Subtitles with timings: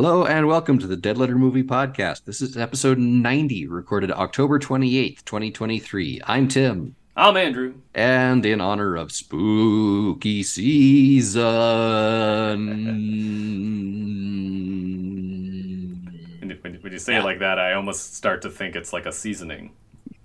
[0.00, 2.24] Hello and welcome to the Dead Letter Movie Podcast.
[2.24, 6.20] This is episode 90, recorded October 28th, 2023.
[6.24, 6.94] I'm Tim.
[7.16, 7.74] I'm Andrew.
[7.96, 11.42] And in honor of spooky season.
[16.60, 19.72] when, you say it like that, I almost start to think it's like a seasoning.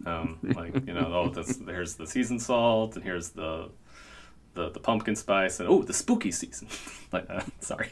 [0.05, 3.71] Um, like, you know, oh, this, here's the season salt, and here's the
[4.53, 6.67] the, the pumpkin spice and oh the spooky season.
[7.13, 7.91] Like uh, sorry.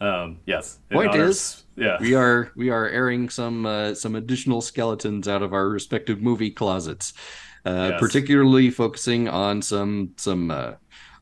[0.00, 0.78] Um, yes.
[0.90, 1.98] Point is yeah.
[2.00, 6.50] we are we are airing some uh, some additional skeletons out of our respective movie
[6.50, 7.12] closets
[7.66, 8.00] uh, yes.
[8.00, 10.72] particularly focusing on some some uh,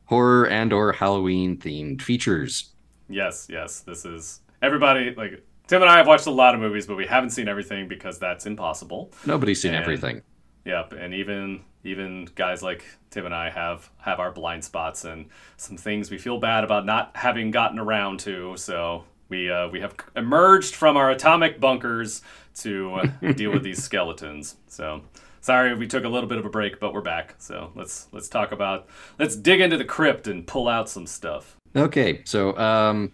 [0.05, 2.75] horror and or halloween themed features.
[3.09, 3.81] Yes yes.
[3.81, 7.07] This is everybody like tim and i have watched a lot of movies but we
[7.07, 9.11] haven't seen everything because that's impossible.
[9.27, 10.23] Nobody's seen and, everything.
[10.67, 15.27] Yep and even even guys like Tim and I have have our blind spots and
[15.57, 18.57] some things we feel bad about not having gotten around to.
[18.57, 22.23] So we uh, we have emerged from our atomic bunkers
[22.57, 24.57] to uh, deal with these skeletons.
[24.67, 25.03] So
[25.41, 27.35] sorry we took a little bit of a break, but we're back.
[27.39, 28.89] So let's let's talk about
[29.19, 31.57] let's dig into the crypt and pull out some stuff.
[31.77, 33.13] Okay, so um,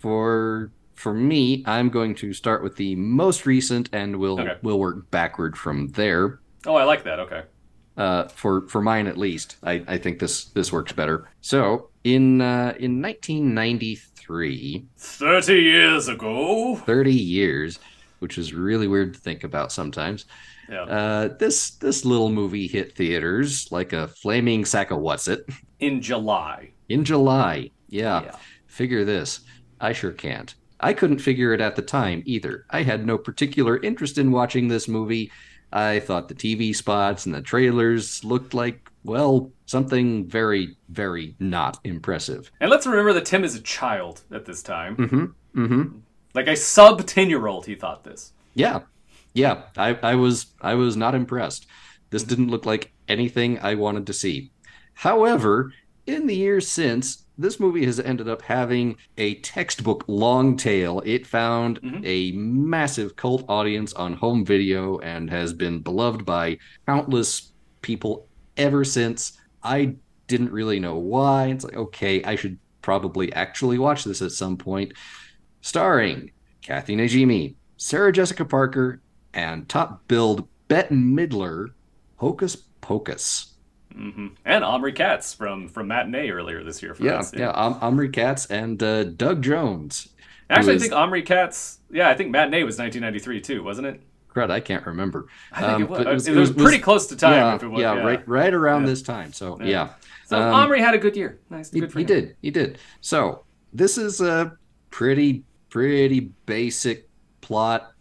[0.00, 4.56] for for me, I'm going to start with the most recent, and we'll okay.
[4.62, 6.40] we'll work backward from there.
[6.66, 7.20] Oh, I like that.
[7.20, 7.42] Okay
[7.98, 9.56] uh, for for mine at least.
[9.62, 11.28] I, I think this this works better.
[11.40, 17.78] So in uh, in 1993, thirty years ago, thirty years,
[18.20, 20.24] which is really weird to think about sometimes.
[20.70, 20.82] Yeah.
[20.82, 25.46] Uh, this this little movie hit theaters like a flaming sack of what's it
[25.80, 26.70] in July.
[26.88, 28.22] In July, yeah.
[28.22, 28.36] yeah.
[28.66, 29.40] Figure this.
[29.80, 30.54] I sure can't.
[30.80, 32.64] I couldn't figure it at the time either.
[32.70, 35.32] I had no particular interest in watching this movie
[35.72, 41.78] I thought the TV spots and the trailers looked like, well, something very, very not
[41.84, 42.50] impressive.
[42.60, 44.96] And let's remember that Tim is a child at this time.
[44.96, 45.64] Mm-hmm.
[45.64, 45.98] Mm-hmm.
[46.34, 48.32] Like a sub 10 year old, he thought this.
[48.54, 48.80] Yeah.
[49.34, 49.62] Yeah.
[49.76, 51.66] I, I was I was not impressed.
[52.10, 54.50] This didn't look like anything I wanted to see.
[54.94, 55.72] However,
[56.08, 61.02] in the years since, this movie has ended up having a textbook long tail.
[61.04, 62.02] It found mm-hmm.
[62.02, 67.52] a massive cult audience on home video and has been beloved by countless
[67.82, 68.26] people
[68.56, 69.38] ever since.
[69.62, 71.48] I didn't really know why.
[71.48, 74.94] It's like, okay, I should probably actually watch this at some point.
[75.60, 76.32] Starring
[76.62, 79.02] Kathy Najimy, Sarah Jessica Parker,
[79.34, 81.68] and top billed Bette Midler,
[82.16, 83.57] Hocus Pocus.
[83.94, 84.28] Mm-hmm.
[84.44, 86.94] And Omri Katz from from Matinee earlier this year.
[87.00, 87.32] yeah, us.
[87.32, 87.50] yeah, yeah.
[87.50, 90.08] Um, Omri Katz and uh, Doug Jones.
[90.50, 90.82] Actually, is...
[90.82, 91.80] I think Omri Katz.
[91.90, 94.02] Yeah, I think Matinee was 1993 too, wasn't it?
[94.32, 95.28] Crud, I can't remember.
[95.52, 96.00] I think um, it, was.
[96.00, 97.32] It, was, it, was, pretty close to time.
[97.32, 99.32] Yeah, was, yeah, yeah, right, right around this time.
[99.32, 99.94] So yeah.
[100.26, 101.38] So um, Omri had a good year.
[101.48, 102.36] Nice, he, he did.
[102.42, 102.78] He did.
[103.00, 104.56] So this is a
[104.90, 107.08] pretty, pretty basic
[107.40, 107.92] plot,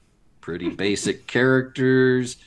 [0.41, 2.37] pretty basic characters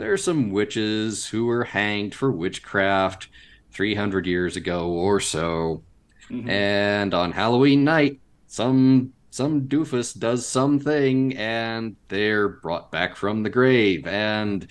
[0.00, 3.28] there are some witches who were hanged for witchcraft
[3.72, 5.82] 300 years ago or so.
[6.30, 6.48] Mm-hmm.
[6.48, 13.50] And on Halloween night, some some doofus does something and they're brought back from the
[13.50, 14.66] grave and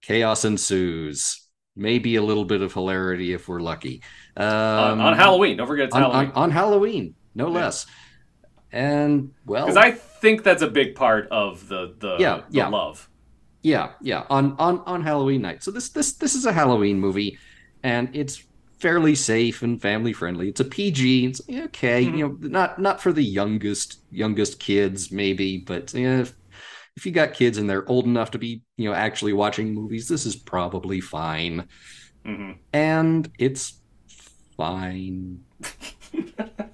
[0.00, 1.40] chaos ensues.
[1.74, 4.02] Maybe a little bit of hilarity if we're lucky.
[4.36, 6.30] Um, on, on, Halloween, don't forget it's on, Halloween.
[6.30, 7.54] On, on Halloween, no yeah.
[7.54, 7.86] less.
[8.70, 12.68] And well, because I think that's a big part of the the, yeah, the yeah.
[12.68, 13.08] love.
[13.62, 15.62] Yeah, yeah, on on on Halloween night.
[15.62, 17.38] So this this this is a Halloween movie,
[17.82, 18.42] and it's
[18.80, 20.48] fairly safe and family friendly.
[20.48, 21.26] It's a PG.
[21.26, 22.16] It's okay, mm-hmm.
[22.16, 26.34] you know, not not for the youngest youngest kids maybe, but you know, if,
[26.96, 30.08] if you got kids and they're old enough to be you know actually watching movies,
[30.08, 31.68] this is probably fine.
[32.26, 32.52] Mm-hmm.
[32.72, 33.80] And it's
[34.56, 35.44] fine.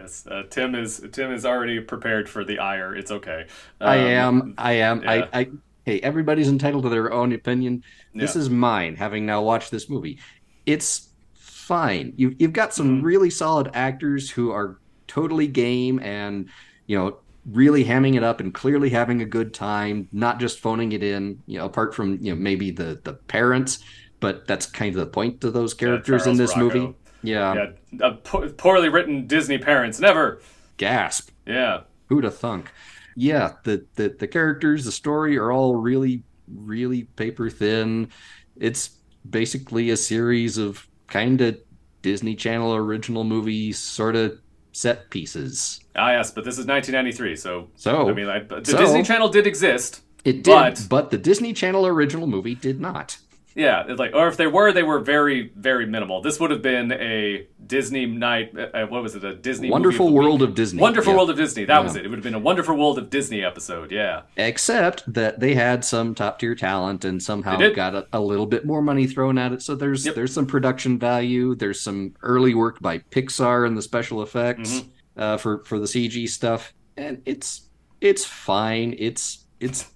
[0.00, 2.94] Yes, uh, Tim is Tim is already prepared for the ire.
[2.94, 3.46] It's okay.
[3.80, 4.54] Um, I am.
[4.56, 5.02] I am.
[5.02, 5.10] Yeah.
[5.10, 5.50] I, I.
[5.84, 7.84] Hey, everybody's entitled to their own opinion.
[8.14, 8.42] This yeah.
[8.42, 8.96] is mine.
[8.96, 10.18] Having now watched this movie,
[10.66, 12.14] it's fine.
[12.16, 13.04] You you've got some mm-hmm.
[13.04, 16.48] really solid actors who are totally game and
[16.86, 20.92] you know really hamming it up and clearly having a good time, not just phoning
[20.92, 21.42] it in.
[21.46, 23.80] You know, apart from you know maybe the the parents,
[24.20, 26.78] but that's kind of the point to those characters yeah, in this Rocco.
[26.78, 26.94] movie.
[27.22, 27.72] Yeah.
[27.92, 28.10] Yeah.
[28.24, 30.00] Po- poorly written Disney parents.
[30.00, 30.40] Never.
[30.76, 31.30] Gasp.
[31.46, 31.82] Yeah.
[32.06, 32.70] Who'd have thunk?
[33.16, 33.52] Yeah.
[33.64, 38.10] The, the, the characters, the story are all really, really paper thin.
[38.56, 38.90] It's
[39.28, 41.58] basically a series of kind of
[42.02, 44.38] Disney Channel original movie sort of
[44.72, 45.80] set pieces.
[45.96, 49.28] Ah, yes, but this is 1993, so so I mean, I, the so, Disney Channel
[49.28, 50.02] did exist.
[50.24, 50.86] It did, but...
[50.88, 53.18] but the Disney Channel original movie did not.
[53.56, 56.22] Yeah, it's like, or if they were, they were very, very minimal.
[56.22, 58.52] This would have been a Disney night.
[58.56, 59.24] Uh, what was it?
[59.24, 60.50] A Disney Wonderful of World week?
[60.50, 60.80] of Disney.
[60.80, 61.16] Wonderful Yeah.
[61.16, 61.64] World of Disney.
[61.64, 62.04] That was it.
[62.04, 63.90] It would have been a Wonderful World of Disney episode.
[63.90, 64.22] Yeah.
[64.36, 68.64] Except that they had some top tier talent and somehow got a, a little bit
[68.64, 69.62] more money thrown at it.
[69.62, 70.14] So there's Yep.
[70.14, 71.54] there's some production value.
[71.56, 75.20] There's some early work by Pixar and the special effects Mm-hmm.
[75.20, 77.62] uh, for for the CG stuff, and it's
[78.00, 78.94] it's fine.
[78.98, 79.90] It's it's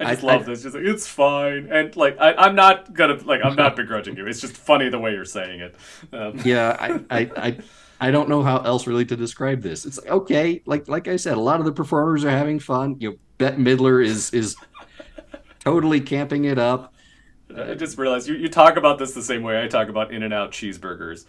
[0.00, 0.62] I just I- love this.
[0.62, 4.26] Just like, it's fine, and like I, I'm not gonna like I'm not begrudging you.
[4.26, 5.76] It's just funny the way you're saying it.
[6.12, 6.76] Um, yeah.
[6.78, 7.30] I I.
[7.36, 7.58] I
[8.02, 9.84] I don't know how else really to describe this.
[9.84, 12.96] It's like, okay, like like I said, a lot of the performers are having fun.
[12.98, 14.56] You know, Bette Midler is is
[15.58, 16.94] totally camping it up.
[17.54, 20.22] I just realized you, you talk about this the same way I talk about In
[20.22, 21.26] and Out cheeseburgers.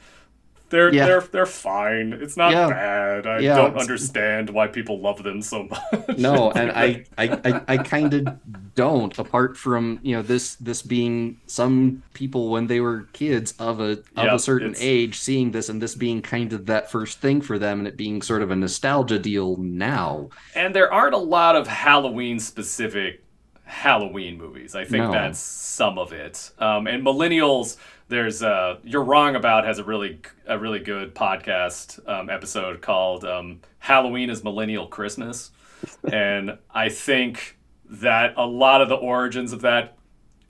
[0.72, 1.06] They're Yeah.
[1.06, 2.14] they're they're fine.
[2.14, 2.70] It's not Yeah.
[2.70, 3.28] bad.
[3.28, 6.18] I Yeah, don't understand why people love them so much.
[6.18, 8.28] No, and I I, I, I kind of
[8.74, 9.18] don't.
[9.20, 14.00] Apart from you know this this being some people when they were kids of a
[14.16, 17.60] of a certain age seeing this and this being kind of that first thing for
[17.60, 20.30] them and it being sort of a nostalgia deal now.
[20.56, 23.22] and there aren't a lot of Halloween specific
[23.64, 24.76] Halloween movies.
[24.76, 25.12] I think No.
[25.12, 26.52] that's some of it.
[26.60, 27.78] Um, and millennials,
[28.12, 33.24] there's uh, you're wrong about has a really a really good podcast um, episode called
[33.24, 35.52] um, Halloween is Millennial Christmas,
[36.12, 37.58] and I think
[37.90, 39.98] that a lot of the origins of that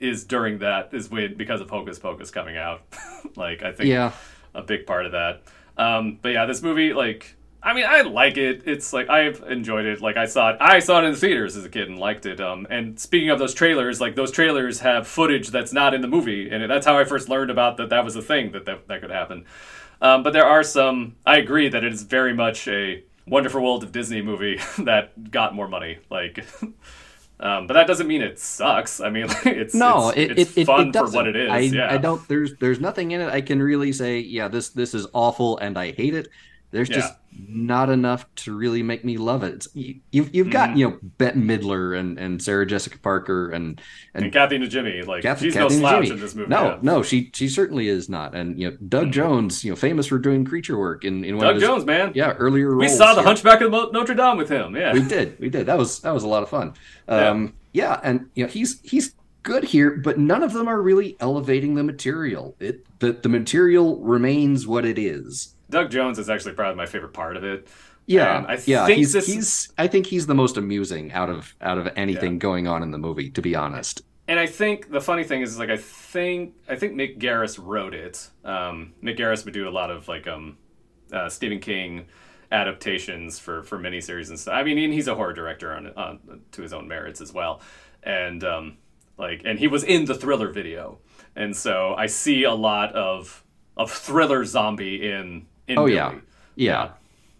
[0.00, 2.82] is during that is when because of Hocus Pocus coming out.
[3.36, 4.12] like I think Yeah.
[4.54, 5.42] a big part of that.
[5.78, 8.62] Um, but yeah, this movie, like, I mean, I like it.
[8.66, 10.00] It's like I've enjoyed it.
[10.00, 12.26] Like I saw it, I saw it in the theaters as a kid and liked
[12.26, 12.40] it.
[12.40, 16.08] Um, and speaking of those trailers, like those trailers have footage that's not in the
[16.08, 17.90] movie, and that's how I first learned about that.
[17.90, 19.44] That was a thing that that, that could happen.
[20.00, 21.14] Um, but there are some.
[21.24, 25.54] I agree that it is very much a Wonderful World of Disney movie that got
[25.54, 25.98] more money.
[26.10, 26.44] Like.
[27.40, 29.00] Um, but that doesn't mean it sucks.
[29.00, 31.50] I mean, it's No, it's, it, it's it, fun it for what it is.
[31.50, 34.68] I, yeah, I don't there's there's nothing in it I can really say, yeah, this
[34.68, 36.28] this is awful and I hate it.
[36.72, 36.96] There's Yeah.
[36.96, 37.14] just
[37.48, 39.54] not enough to really make me love it.
[39.54, 40.76] It's, you, you've you've got Mhm.
[40.78, 43.80] you know Bette Midler and and Sarah Jessica Parker and
[44.14, 46.48] and and Kathy Najimy, like Kathy- she's Kathy no slouch in this movie.
[46.50, 46.78] No, yeah.
[46.82, 48.34] no, she she certainly is not.
[48.34, 49.12] And you know, Doug Mhm.
[49.12, 52.12] Jones, you know, famous for doing creature work in in one Doug his Jones, man.
[52.14, 52.80] yeah earlier roles.
[52.80, 53.28] we saw the here.
[53.28, 54.74] Hunchback of Notre Dame with him.
[54.74, 55.66] Yeah, We did, we did.
[55.66, 56.72] That was that was a lot of fun.
[57.08, 58.00] Um, yeah.
[58.02, 61.82] and you know, he's he's good here, but none of them are really elevating the
[61.82, 62.54] material.
[62.60, 65.54] It the the material remains what it is.
[65.72, 67.66] Doug Jones is actually probably my favorite part of it.
[68.06, 68.86] Yeah, And I yeah.
[68.86, 69.72] think He's this- he's.
[69.78, 72.98] I think he's the most amusing out of out of anything going on in the
[72.98, 73.30] movie.
[73.30, 74.02] To be honest.
[74.28, 77.94] And I think the funny thing is, like, I think I think Mick Garris wrote
[77.94, 78.28] it.
[78.44, 80.58] Um, Mick Garris would do a lot of like um,
[81.12, 82.06] uh, Stephen King
[82.50, 84.54] adaptations for for miniseries and stuff.
[84.54, 87.60] I mean, and he's a horror director on, on to his own merits as well.
[88.02, 88.76] And um,
[89.18, 90.98] like, and he was in the Thriller video,
[91.36, 93.44] and so I see a lot of
[93.76, 95.46] of Thriller zombie in
[95.78, 95.94] Oh Billy.
[95.94, 96.14] yeah,
[96.56, 96.90] yeah.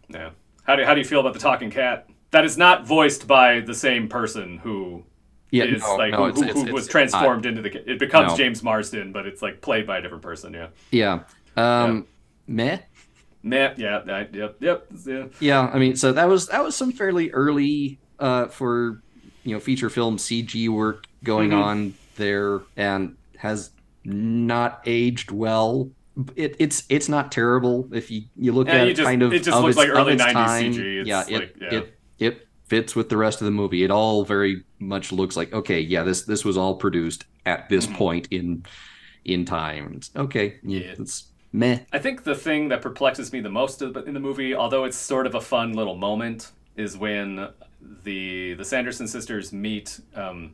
[0.09, 0.31] Yeah.
[0.65, 2.09] How do how do you feel about the talking cat?
[2.31, 5.05] That is not voiced by the same person who
[5.51, 7.91] Yeah, is no, like no, who, it's, who, it's, who it's, was transformed into the.
[7.91, 8.37] It becomes No.
[8.37, 10.55] James Marsden, but it's like played by a different person.
[10.55, 10.69] Yeah.
[10.91, 11.21] yeah.
[11.57, 12.07] Um,
[12.47, 12.79] meh.
[13.43, 13.75] Meh.
[13.77, 13.99] Yeah.
[14.09, 14.57] I, yep.
[14.61, 14.87] Yep.
[15.05, 15.25] Yeah.
[15.41, 19.03] Yeah, I mean, so that was that was some fairly early uh, for
[19.45, 21.63] you know feature film CG work going Mhm.
[21.63, 23.71] on there, and has
[24.05, 25.91] not aged well.
[26.37, 29.23] It, it's it's not terrible if you you look Yeah, at you it just- kind
[29.23, 30.73] of it just of looks its, like early its 90s time.
[30.75, 31.01] CG.
[31.01, 31.75] It's yeah, it, like- yeah.
[31.79, 33.83] it it fits with the rest of the movie.
[33.83, 37.87] It all very much looks like okay, yeah, this this was all produced at this
[37.87, 37.95] Mhm.
[37.95, 38.65] point in
[39.25, 39.95] in time.
[39.97, 40.95] It's, okay, yeah, Yeah.
[40.99, 41.79] it's meh.
[41.93, 45.27] I think the thing that perplexes me the most in the movie, although it's sort
[45.27, 47.49] of a fun little moment, is when
[48.05, 50.53] the the Sanderson sisters meet um,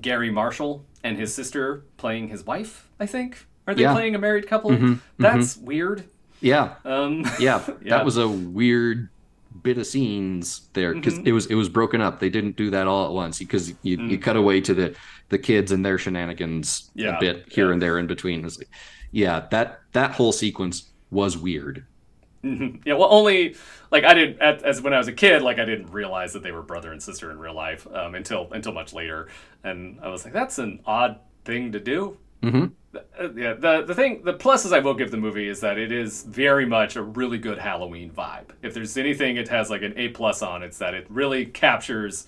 [0.00, 2.88] Garry Marshall and his sister playing his wife.
[3.00, 3.92] I think are they Yeah.
[3.92, 4.70] playing a married couple?
[4.70, 6.04] Mhm, That's weird.
[6.40, 7.96] Yeah, Um, yeah, Yeah.
[7.98, 9.08] that was a weird
[9.62, 11.26] bit of scenes there because Mhm.
[11.26, 12.18] it was it was broken up.
[12.18, 14.22] They didn't do that all at once because you, you Mm.
[14.22, 14.94] cut away to the
[15.28, 17.72] the kids and their shenanigans Yeah, a bit here yeah.
[17.72, 18.42] and there in between.
[18.42, 18.68] Like,
[19.12, 21.84] yeah, that that whole sequence was weird.
[22.42, 22.80] Mhm.
[22.84, 23.54] Yeah, well, only
[23.92, 26.42] like I didn't at, as when I was a kid, like I didn't realize that
[26.42, 29.28] they were brother and sister in real life um, until until much later,
[29.62, 32.16] and I was like, that's an odd thing to do.
[32.42, 35.78] Hmm Uh, yeah, the the thing, the pluses I will give the movie is that
[35.78, 38.50] it is very much a really good Halloween vibe.
[38.62, 42.26] If there's anything it has like an A plus on, it's that it really captures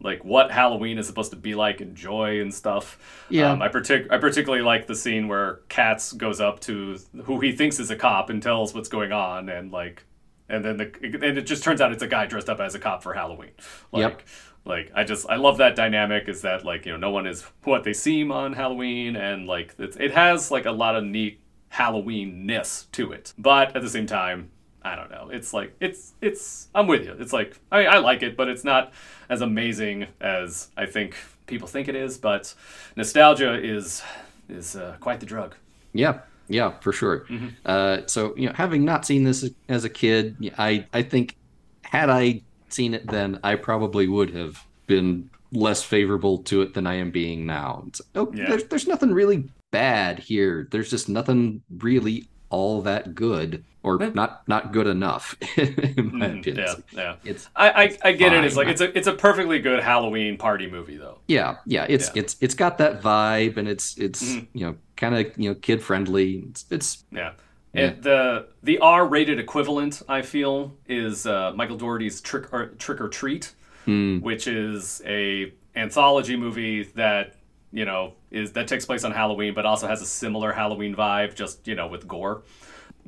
[0.00, 2.98] like what Halloween is supposed to be like and joy and stuff.
[3.30, 3.52] Yeah.
[3.52, 7.52] um, I partic- I particularly like the scene where Katz goes up to who he
[7.52, 10.04] thinks is a cop and tells what's going on, and like
[10.50, 12.78] and then the and it just turns out it's a guy dressed up as a
[12.78, 13.52] cop for Halloween.
[13.92, 14.22] Like, Yep.
[14.64, 16.28] Like I just I love that dynamic.
[16.28, 19.74] Is that like you know no one is what they seem on Halloween, and like
[19.78, 21.40] it's, it has like a lot of neat
[21.72, 24.50] halloweenness to it, but at the same time.
[24.86, 25.30] I don't know.
[25.32, 26.68] It's like it's it's.
[26.74, 27.16] I'm with you.
[27.18, 28.92] It's like I I like it, but it's not
[29.30, 31.16] as amazing as I think
[31.46, 32.18] people think it is.
[32.18, 32.54] But
[32.94, 34.02] nostalgia is
[34.50, 35.54] is uh, quite the drug.
[35.94, 37.26] Yeah, yeah, for sure.
[37.64, 41.36] Uh, so you know, having not seen this as a kid, I I think
[41.82, 42.42] had I
[42.74, 47.10] seen it then, I probably would have been less favorable to it than I am
[47.10, 47.84] being now.
[47.88, 48.48] It's, oh, Yeah.
[48.48, 50.68] there's there's nothing really bad here.
[50.70, 56.38] There's just nothing really all that good, or not not good enough, in my Mhm,
[56.40, 56.66] opinion.
[56.66, 57.16] Yeah, yeah.
[57.24, 58.44] It's I, I, I get it.
[58.44, 61.18] It's like it's a it's a perfectly good Halloween party movie though.
[61.28, 61.86] yeah, yeah.
[61.88, 62.22] It's Yeah.
[62.22, 64.46] it's it's got that vibe, and it's it's Mhm.
[64.52, 66.44] you know kind of you know kid friendly.
[66.50, 67.32] It's it's Yeah.
[67.74, 67.94] Yeah.
[68.00, 73.08] The the R rated equivalent I feel is uh, Michael Dougherty's Trick or Trick or
[73.08, 73.52] Treat,
[73.84, 77.34] hmm, which is a anthology movie that
[77.72, 81.34] you know is that takes place on Halloween, but also has a similar Halloween vibe,
[81.34, 82.42] just you know with gore,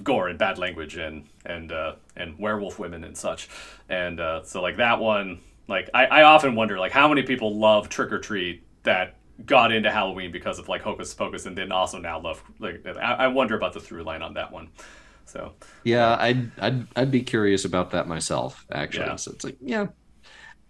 [0.03, 3.49] gore and bad language and and uh, and werewolf women and such,
[3.89, 7.57] and uh, so like that one, like I, I often wonder like how many people
[7.57, 11.73] love Trick or Treat that got into Halloween because of like Hocus Pocus, and then
[11.73, 14.71] also now love like I, I wonder about the through line on that one.
[15.27, 19.07] So Yeah, I'd I'd I'd be curious about that myself, actually.
[19.07, 19.17] Yeah.
[19.17, 19.89] So it's like, yeah,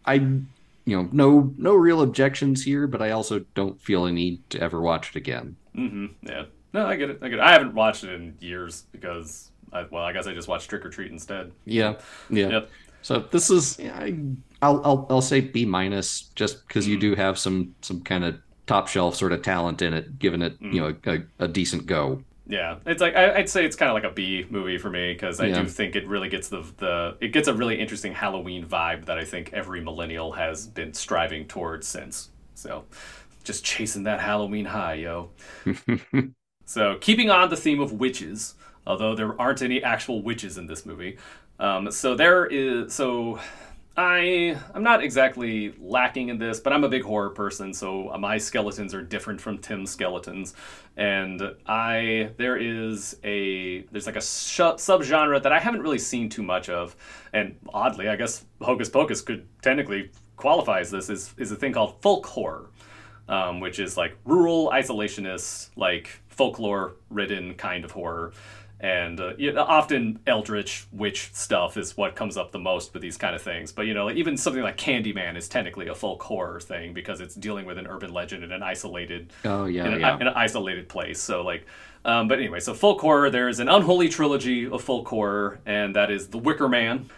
[0.05, 4.49] I you know, no no real objections here, but I also don't feel a need
[4.51, 5.57] to ever watch it again.
[5.77, 6.07] Mm-hmm.
[6.23, 7.19] yeah, no, I get it.
[7.23, 7.43] I get it.
[7.43, 10.87] I haven't watched it in years because I, well, I guess I just watched Trick
[10.87, 11.53] or Treat instead.
[11.65, 11.95] Yeah,
[12.31, 12.49] yeah.
[12.49, 12.71] Yep.
[13.03, 14.19] So this is yeah, I,
[14.63, 18.39] I'll I'll I'll say B minus just because you do have some some kind of
[18.67, 22.25] top shelf sort of talent in it, giving it you know a, a decent go.
[22.49, 25.13] Yeah, it's like I, I'd say it's kind of like a B movie for me
[25.13, 25.51] because I Yeah.
[25.51, 29.19] do think it really gets the the it gets a really interesting Halloween vibe that
[29.19, 32.31] I think every millennial has been striving towards since.
[32.55, 32.85] So,
[33.45, 35.31] just chasing that Halloween high, yo.
[36.65, 38.55] So, keeping on the theme of witches,
[38.87, 41.19] although there aren't any actual witches in this movie.
[41.59, 43.41] Um, so there is so
[43.97, 48.37] I I'm not exactly lacking in this, but I'm a big horror person, so my
[48.37, 50.55] skeletons are different from Tim's skeletons,
[50.99, 56.29] and I there is a there's like a sh- subgenre that I haven't really seen
[56.29, 56.95] too much of,
[57.33, 61.73] and oddly, I guess Hocus Pocus could technically qualify as this is is a thing
[61.73, 62.69] called folk horror
[63.29, 68.33] um, which is like rural isolationist, like folklore ridden kind of horror.
[68.79, 73.01] And uh, you know, often eldritch witch stuff is what comes up the most with
[73.01, 73.73] these kind of things.
[73.73, 77.35] But you know, even something like Candyman is technically a folk horror thing because it's
[77.35, 80.17] dealing with an urban legend in an isolated Oh yeah, in, a- yeah.
[80.21, 81.19] in an isolated place.
[81.21, 81.65] So like,
[82.05, 83.31] um, but anyway, so folk horror.
[83.31, 87.09] There's an unholy trilogy of folk horror, and that is The Wicker Man,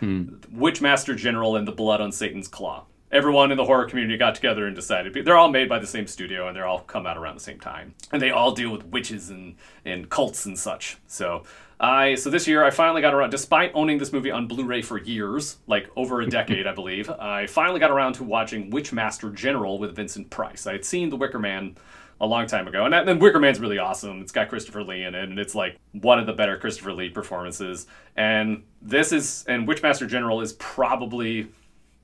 [0.54, 2.84] Witchmaster General, and The Blood on Satan's Claw.
[3.10, 6.06] Everyone in the horror community got together and decided they're all made by the same
[6.06, 8.84] studio and they're all come out around the same time, and they all deal with
[8.86, 10.98] witches and and cults and such.
[11.06, 11.44] So.
[11.80, 14.98] I so this year I finally got around, despite owning this movie on Blu-ray for
[14.98, 17.08] years, like over a decade, I believe.
[17.08, 20.66] I finally got around to watching Witchmaster General with Vincent Price.
[20.66, 21.76] I had seen The Wicker Man
[22.20, 22.84] a long time ago.
[22.84, 24.20] And then Wicker Man's really awesome.
[24.20, 27.10] It's got Christopher Lee in it, and it's like one of the better Christopher Lee
[27.10, 27.86] performances.
[28.16, 31.46] And this is and Witchmaster General is probably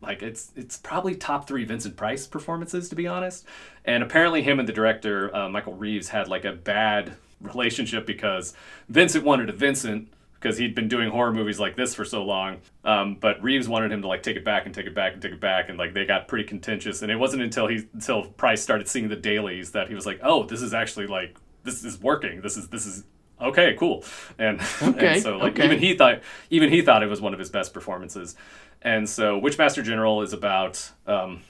[0.04, 3.46] like it's it's probably top three Vincent Price performances to be honest.
[3.84, 8.54] And apparently him and the director uh, Michael Reeves had like a bad relationship because
[8.88, 10.08] Vincent wanted a Vincent
[10.44, 12.58] because he'd been doing horror movies like this for so long.
[12.84, 15.22] Um, but Reeves wanted him to like take it back and take it back and
[15.22, 17.00] take it back, and like they got pretty contentious.
[17.00, 20.20] And it wasn't until he until Price started seeing the dailies that he was like,
[20.22, 22.42] "Oh, this is actually like this is working.
[22.42, 23.04] This is this is
[23.40, 24.04] okay, cool."
[24.38, 25.64] And, Okay, and so like okay.
[25.64, 28.36] even he thought even he thought it was one of his best performances.
[28.82, 31.40] And so Witchmaster General is about um,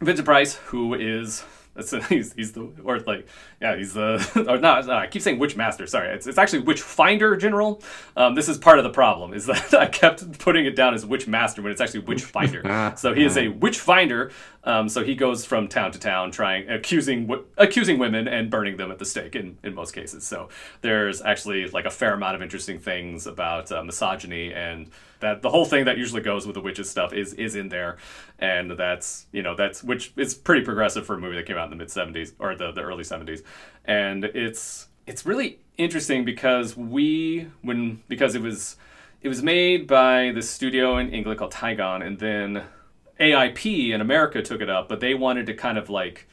[0.00, 3.26] Vincent Price, who is that's he's, he's the or like
[3.60, 4.14] yeah he's the
[4.48, 7.82] or no, no I keep saying witch master sorry it's, it's actually witch finder General
[8.16, 11.04] um, this is part of the problem is that I kept putting it down as
[11.04, 14.30] witch master when it's actually witch finder so he is a Witchfinder
[14.64, 18.90] um, so he goes from town to town trying accusing accusing women and burning them
[18.90, 20.26] at the stake in, in most cases.
[20.26, 20.48] So
[20.80, 24.90] there's actually like a fair amount of interesting things about uh, misogyny and
[25.20, 27.98] that the whole thing that usually goes with the witches stuff is is in there.
[28.38, 31.64] And that's you know that's which is pretty progressive for a movie that came out
[31.64, 33.42] in the mid 70s or the, the early 70s
[33.84, 38.76] and it's it's really interesting because we when because it was
[39.22, 42.62] it was made by this studio in England called Tigon and then
[43.20, 46.26] AIP in America took it up but they wanted to kind of like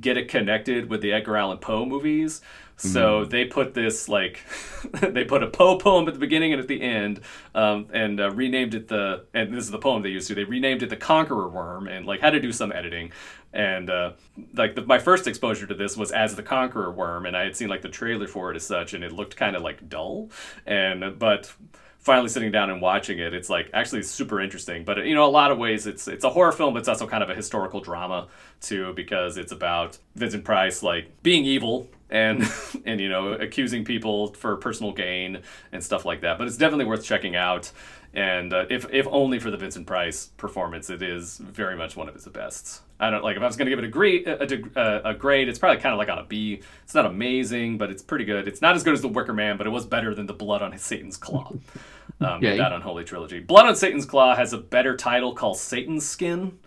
[0.00, 2.42] get it connected with the Edgar Allan Poe movies.
[2.76, 3.30] So Mm.
[3.30, 4.40] they put this like
[5.00, 7.20] they put a Poe poem at the beginning and at the end,
[7.54, 10.34] um, and uh, renamed it the and this is the poem they used to.
[10.36, 13.10] They renamed it the Conqueror Worm and like had to do some editing.
[13.52, 14.12] And uh,
[14.54, 17.56] like the, my first exposure to this was as the Conqueror Worm, and I had
[17.56, 20.30] seen like the trailer for it as such, and it looked kind of like dull.
[20.66, 21.52] And but
[21.98, 24.84] finally sitting down and watching it, it's like actually super interesting.
[24.84, 27.06] But you know, a lot of ways, it's it's a horror film, but it's also
[27.06, 28.28] kind of a historical drama
[28.60, 32.42] too, because it's about Vincent Price like being evil and
[32.84, 36.38] and you know accusing people for personal gain and stuff like that.
[36.38, 37.70] But it's definitely worth checking out.
[38.14, 42.08] And uh, if if only for the Vincent Price performance, it is very much one
[42.08, 42.82] of his bests.
[43.00, 45.48] I don't like if I was going to give it a grade, a, a grade,
[45.48, 46.60] it's probably kind of like on a B.
[46.82, 48.48] It's not amazing, but it's pretty good.
[48.48, 50.62] It's not as good as The Wicker Man, but it was better than The Blood
[50.62, 51.52] on Satan's Claw.
[52.20, 52.56] Um, Yeah.
[52.56, 53.38] that Unholy Trilogy.
[53.38, 56.58] Blood on Satan's Claw has a better title called Satan's Skin.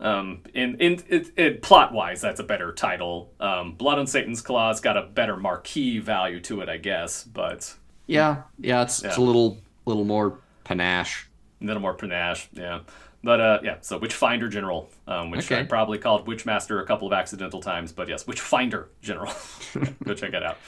[0.00, 3.30] Um, in in it, it plot wise, that's a better title.
[3.38, 7.72] Um, Blood on Satan's Claw's got a better marquee value to it, I guess, but
[8.08, 11.28] Yeah, yeah, it's it's a little little more panache.
[11.60, 12.80] a little more panache, yeah.
[13.24, 17.12] But uh, yeah, so Witchfinder General, um, which I probably called Witchmaster a couple of
[17.12, 19.32] accidental times, but yes, Witchfinder General.
[20.04, 20.58] Go check it out.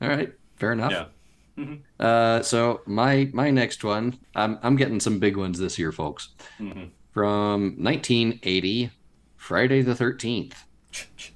[0.00, 0.92] All right, fair enough.
[0.92, 1.74] Yeah.
[1.98, 6.30] Uh, so my my next one, I'm I'm getting some big ones this year, folks.
[6.60, 6.90] Mhm.
[7.12, 8.90] From 1980,
[9.36, 10.54] Friday the 13th.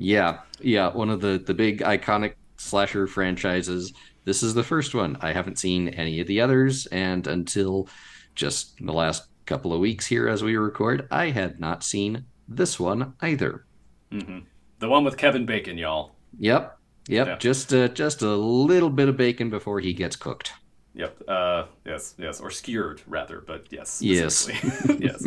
[0.00, 3.92] Yeah, yeah, one of the the big iconic slasher franchises.
[4.24, 5.16] This is the first one.
[5.20, 7.88] I haven't seen any of the others, and until
[8.36, 12.78] just the last couple of weeks here as we record, I had not seen this
[12.78, 13.64] one either.
[14.12, 14.40] hmm
[14.78, 16.12] The one with Kevin Bacon, y'all.
[16.38, 16.78] Yep,
[17.08, 17.36] yep, Yeah.
[17.38, 20.52] just uh, just a little bit of bacon before he gets cooked.
[20.94, 21.22] Yep.
[21.28, 22.14] Uh, yes.
[22.18, 22.40] Yes.
[22.40, 24.02] Or skewered rather, but yes.
[24.02, 24.48] Yes.
[24.98, 25.24] yes.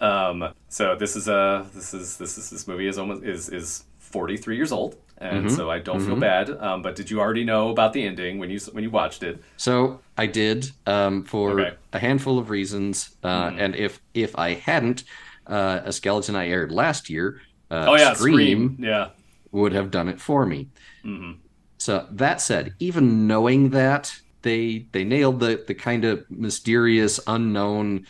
[0.00, 3.84] Um, so this is uh this is this is this movie is almost is is
[4.08, 5.50] 43 years old, and Mhm.
[5.50, 6.50] so I don't feel bad.
[6.50, 9.42] Um, but did you already know about the ending when you when you watched it?
[9.56, 11.76] So I did um, for Okay.
[11.92, 13.56] a handful of reasons, uh, Mhm.
[13.56, 15.04] and if if I hadn't,
[15.46, 18.76] uh, a skeleton I aired last year, uh, Oh yeah, Scream, Scream.
[18.78, 19.10] Yeah.
[19.52, 20.70] would have done it for me.
[21.04, 21.40] hmm
[21.78, 28.06] So that said, even knowing that, they they nailed the the kind of mysterious, unknown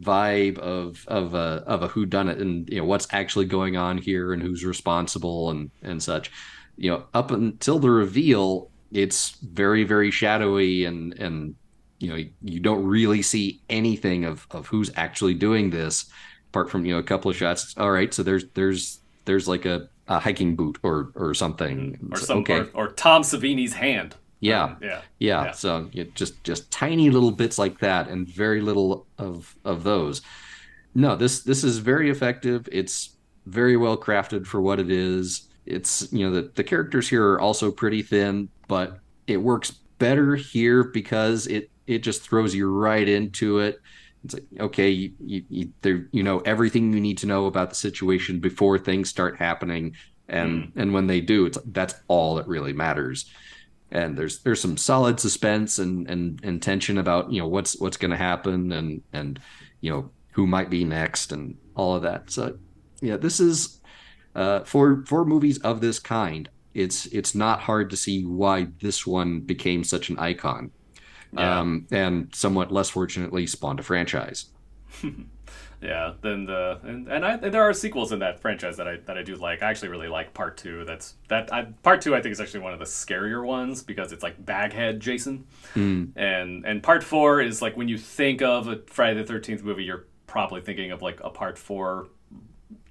[0.00, 3.76] vibe of of a of a who done it and you know what's actually going
[3.76, 6.30] on here and who's responsible and and such.
[6.76, 11.54] You know, up until the reveal, it's very very shadowy and and
[11.98, 16.06] you know you don't really see anything of of who's actually doing this
[16.48, 19.64] apart from you know a couple of shots all right so there's there's there's like
[19.64, 24.16] a, a hiking boot or or something Or some okay or, or Tom Savini's hand.
[24.40, 25.02] Yeah Um, yeah.
[25.18, 25.52] yeah, Yeah.
[25.52, 30.22] so you just just tiny little bits like that, and very little of of those.
[30.94, 32.68] No, this this is very effective.
[32.72, 35.48] It's very well crafted for what it is.
[35.66, 40.36] It's you know the the characters here are also pretty thin, but it works better
[40.36, 43.78] here because it it just throws you right into it.
[44.24, 47.70] It's like okay, you you you, there, you know everything you need to know about
[47.70, 49.94] the situation before things start happening,
[50.28, 53.30] and and when they do, it's that's all that really matters
[53.92, 57.96] and there's there's some solid suspense and and, and tension about you know what's what's
[57.96, 59.40] going to happen and and
[59.80, 62.30] you know who might be next and all of that.
[62.30, 62.58] So
[63.00, 63.80] yeah this is
[64.34, 69.06] uh for for movies of this kind it's it's not hard to see why this
[69.06, 70.70] one became such an icon.
[71.32, 71.60] Yeah.
[71.60, 74.46] um and somewhat less fortunately spawned a franchise
[75.82, 78.96] Yeah, then the and, and I and there are sequels in that franchise that I
[79.06, 79.62] that I do like.
[79.62, 80.84] I actually really like part two.
[80.84, 84.12] That's that I, part two I think is actually one of the scarier ones because
[84.12, 88.68] it's like Baghead Jason, Mm, and and part four is like when you think of
[88.68, 92.08] a Friday the Thirteenth movie, you're probably thinking of like a part four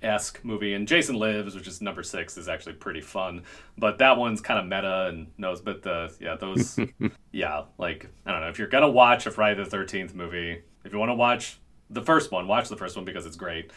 [0.02, 0.74] esque movie.
[0.74, 3.44] And Jason Lives, which is number six, is actually pretty fun.
[3.78, 5.62] But that one's kind of meta and knows.
[5.62, 6.80] But the yeah those
[7.32, 10.92] yeah like I don't know if you're gonna watch a Friday the Thirteenth movie, if
[10.92, 13.72] you want to watch the first one, watch the first one because it's great.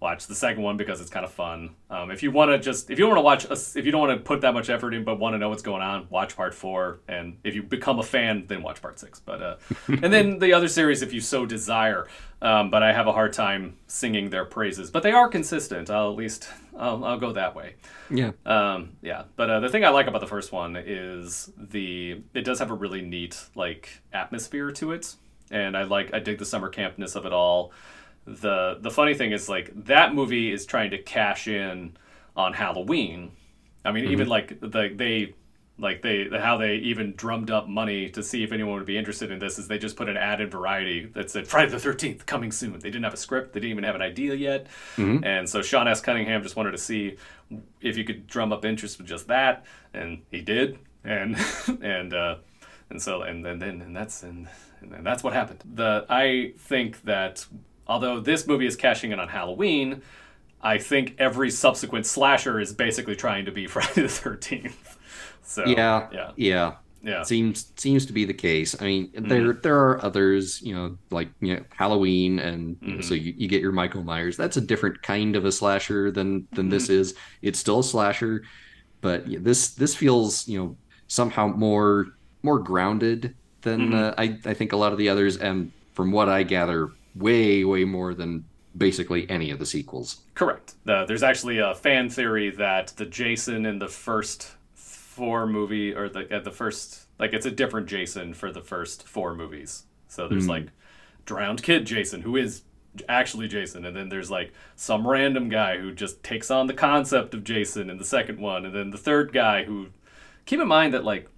[0.00, 1.76] Watch the second one because it's kind of fun.
[1.88, 3.92] Um, if you want to just, if you don't want to watch, a, if you
[3.92, 6.08] don't want to put that much effort in, but want to know what's going on,
[6.10, 7.00] watch part four.
[7.08, 9.18] And if you become a fan, then watch part six.
[9.18, 9.56] But uh,
[9.88, 12.06] and then the other series, if you so desire.
[12.42, 14.90] Um, but I have a hard time singing their praises.
[14.90, 15.88] But they are consistent.
[15.88, 17.76] I'll at least I'll, I'll go that way.
[18.10, 22.20] yeah Um, yeah, but uh, the thing I like about the first one is the
[22.34, 25.14] it does have a really neat like atmosphere to it,
[25.54, 27.72] and I like I dig the summer campness of it all.
[28.26, 31.96] The the funny thing is like that movie is trying to cash in
[32.36, 33.30] on Halloween.
[33.84, 35.34] I mean, even like the they
[35.78, 39.30] like they how they even drummed up money to see if anyone would be interested
[39.30, 42.26] in this is they just put an ad in Variety that said Friday the Thirteenth
[42.26, 42.72] coming soon.
[42.72, 43.52] They didn't have a script.
[43.52, 44.66] They didn't even have an idea yet.
[44.96, 45.24] Mm-hmm.
[45.24, 46.00] And so Sean S.
[46.00, 47.16] Cunningham just wanted to see
[47.80, 50.78] if you could drum up interest with just that, and he did.
[51.04, 51.36] And
[51.82, 52.36] and uh,
[52.90, 54.48] and so and then and, and that's and,
[54.80, 55.62] and that's what happened.
[55.74, 57.46] The I think that
[57.86, 60.02] although this movie is cashing in on Halloween.
[60.66, 64.96] I think every subsequent slasher is basically trying to be Friday the Thirteenth.
[65.42, 66.72] So yeah, yeah, yeah.
[67.02, 67.22] yeah.
[67.22, 68.74] Seems seems to be the case.
[68.80, 69.28] I mean, Mm-hmm.
[69.28, 73.02] there there are others, you know, like you know, Halloween, and you know, Mm-hmm.
[73.02, 74.38] so you, you get your Michael Myers.
[74.38, 77.00] That's a different kind of a slasher than than this Mm-hmm.
[77.00, 77.14] is.
[77.42, 78.44] It's still a slasher,
[79.02, 80.76] but yeah, this this feels you know
[81.08, 82.06] somehow more
[82.44, 83.94] more grounded than Mm-hmm.
[83.94, 87.64] uh, I I think a lot of the others, and from what I gather, way
[87.64, 88.44] way more than
[88.76, 90.18] basically any of the sequels.
[90.34, 90.74] Correct.
[90.86, 96.08] Uh, there's actually a fan theory that the Jason in the first four movie or
[96.08, 99.84] the uh, the first like it's a different Jason for the first four movies.
[100.08, 100.68] So there's like
[101.24, 102.62] drowned kid Jason who is
[103.08, 107.34] actually Jason and then there's like some random guy who just takes on the concept
[107.34, 109.88] of Jason in the second one and then the third guy who
[110.46, 111.28] keep in mind that like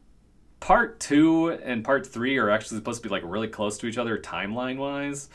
[0.66, 3.98] part 2 and part 3 are actually supposed to be like really close to each
[3.98, 5.28] other timeline wise.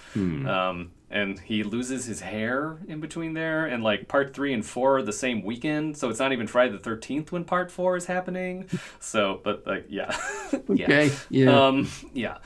[0.45, 4.97] Um, and he loses his hair in between there and like part 3 and 4
[4.97, 8.05] are the same weekend so it's not even Friday the 13th when part 4 is
[8.07, 8.67] happening.
[8.99, 10.17] So but like yeah.
[10.67, 10.83] yeah.
[10.83, 11.65] Okay, yeah.
[11.65, 12.39] Um, yeah,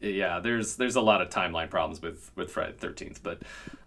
[0.00, 0.38] yeah.
[0.40, 3.40] There's there's a lot of timeline problems with with Friday the Thirteenth, but,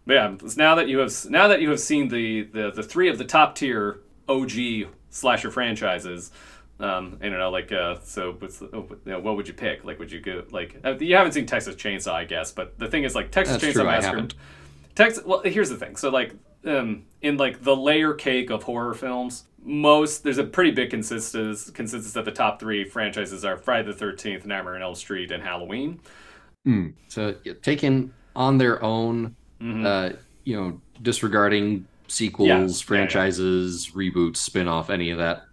[0.07, 0.35] but yeah.
[0.57, 3.25] Now that you have now that you have seen the the, the three of the
[3.25, 6.31] top tier OG slasher franchises.
[6.79, 9.83] Um, you know, like, uh, so, what's the, oh, you know, what would you pick?
[9.83, 12.87] Like, would you go, like, uh, you haven't seen Texas Chainsaw, I guess, but the
[12.87, 14.27] thing is, like, Texas That's Chainsaw true, Massacre.
[14.95, 15.23] Texas.
[15.25, 15.95] Well, here's the thing.
[15.95, 16.33] So like,
[16.65, 21.69] um, in like the layer cake of horror films, most there's a pretty big consensus
[21.69, 25.41] consensus that the top three franchises are Friday the Thirteenth, Nightmare on Elm Street, and
[25.41, 26.01] Halloween.
[26.67, 26.93] Mm.
[27.07, 29.85] So yeah, taken on their own, Mhm.
[29.85, 32.73] uh, you know, disregarding sequels, Yeah, yeah, yeah.
[32.85, 35.43] franchises, reboots, spin-off, any of that.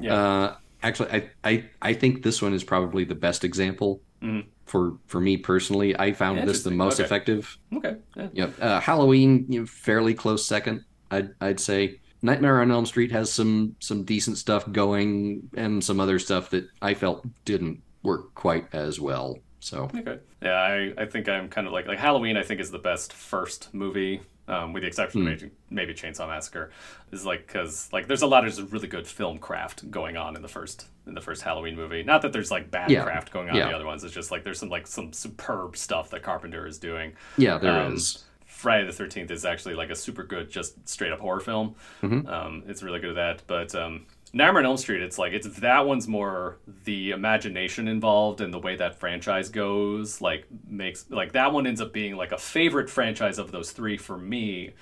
[0.00, 0.14] Yeah.
[0.14, 4.46] Uh, actually, I, I I think this one is probably the best example Mhm.
[4.64, 5.98] for for me personally.
[5.98, 7.04] I found this the most okay.
[7.04, 7.56] effective.
[7.74, 7.96] Okay.
[8.16, 8.28] Yeah.
[8.32, 8.54] Yep.
[8.60, 10.84] Uh, Halloween, you know, fairly close second.
[11.10, 12.00] I'd I'd say.
[12.22, 16.66] Nightmare on Elm Street has some some decent stuff going, and some other stuff that
[16.80, 19.38] I felt didn't work quite as well.
[19.60, 20.18] So Okay.
[20.42, 22.36] Yeah, I, I think I'm kind of like like Halloween.
[22.38, 25.26] I think is the best first movie, um, with the exception Hmm.
[25.28, 26.70] of maybe, maybe Chainsaw Massacre.
[27.12, 30.36] Is like because like there's a lot of just really good film craft going on
[30.36, 32.02] in the first in the first Halloween movie.
[32.02, 33.04] Not that there's like bad Yeah.
[33.04, 34.02] craft going on in the other ones.
[34.04, 37.12] It's just like there's some like some superb stuff that Carpenter is doing.
[37.36, 38.16] yeah, there is.
[38.16, 41.74] Um, Friday the Thirteenth is actually like a super good, just straight up horror film.
[42.02, 42.26] Mhm.
[42.26, 43.42] Um, it's really good at that.
[43.46, 48.40] But um, Nightmare on Elm Street, it's like it's that one's more the imagination involved
[48.40, 50.20] and the way that franchise goes.
[50.20, 53.96] Like makes like that one ends up being like a favorite franchise of those three
[53.96, 54.72] for me.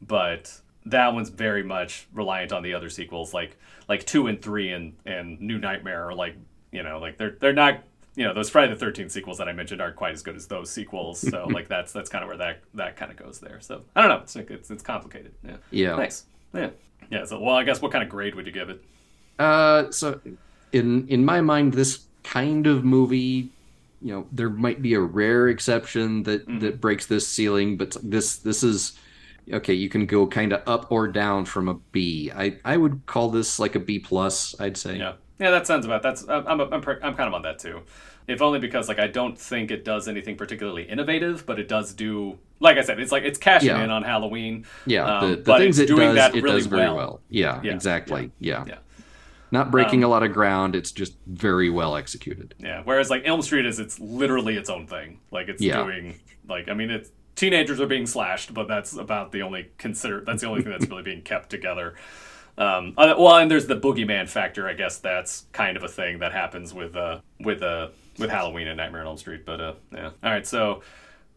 [0.00, 3.56] But that one's very much reliant on the other sequels, like
[3.88, 6.36] like two and three and and New Nightmare are like
[6.70, 7.82] you know like they're they're not
[8.14, 10.46] you know those Friday the Thirteenth sequels that I mentioned aren't quite as good as
[10.46, 11.18] those sequels.
[11.18, 13.60] So like that's that's kind of where that that kind of goes there.
[13.60, 14.22] So I don't know.
[14.22, 15.34] It's it's, it's complicated.
[15.44, 15.56] Yeah.
[15.70, 15.96] Yeah.
[15.96, 16.24] Nice.
[16.54, 16.70] Yeah.
[17.10, 17.24] Yeah.
[17.24, 18.82] So well, I guess what kind of grade would you give it?
[19.38, 20.20] Uh, so
[20.72, 23.52] in in my mind, this kind of movie,
[24.00, 26.58] you know, there might be a rare exception that Mm-hmm.
[26.60, 28.98] that breaks this ceiling, but this this is
[29.52, 29.74] okay.
[29.74, 32.30] You can go kind of up or down from a B.
[32.34, 34.54] I I would call this like a B plus.
[34.60, 34.98] I'd say.
[34.98, 35.14] Yeah.
[35.38, 36.02] Yeah, that sounds about.
[36.02, 37.82] That's I'm I'm I'm, I'm kind of on that too.
[38.28, 41.92] If only because like I don't think it does anything particularly innovative, but it does
[41.92, 42.38] do.
[42.60, 43.82] Like I said, it's like it's cashing Yeah.
[43.82, 44.64] in on Halloween.
[44.86, 46.82] Yeah, Um, the, the but things it's it doing does, that it really does very
[46.82, 46.96] well.
[46.96, 47.20] well.
[47.28, 48.30] Yeah, Yeah, exactly.
[48.38, 48.64] Yeah.
[48.66, 48.78] Yeah.
[49.50, 50.74] Not breaking Um, a lot of ground.
[50.76, 52.54] It's just very well executed.
[52.58, 52.82] Yeah.
[52.84, 55.18] Whereas like Elm Street is it's literally its own thing.
[55.30, 59.42] Like it's doing like I mean it's teenagers are being slashed, but that's about the
[59.42, 61.94] only consider that's the only thing that's really being kept together.
[62.58, 64.68] Um, uh, well, and there's the boogeyman factor.
[64.68, 68.68] I guess that's kind of a thing that happens with uh with uh with Halloween
[68.68, 69.44] and Nightmare on Elm Street.
[69.44, 70.10] But uh yeah.
[70.22, 70.82] All right, so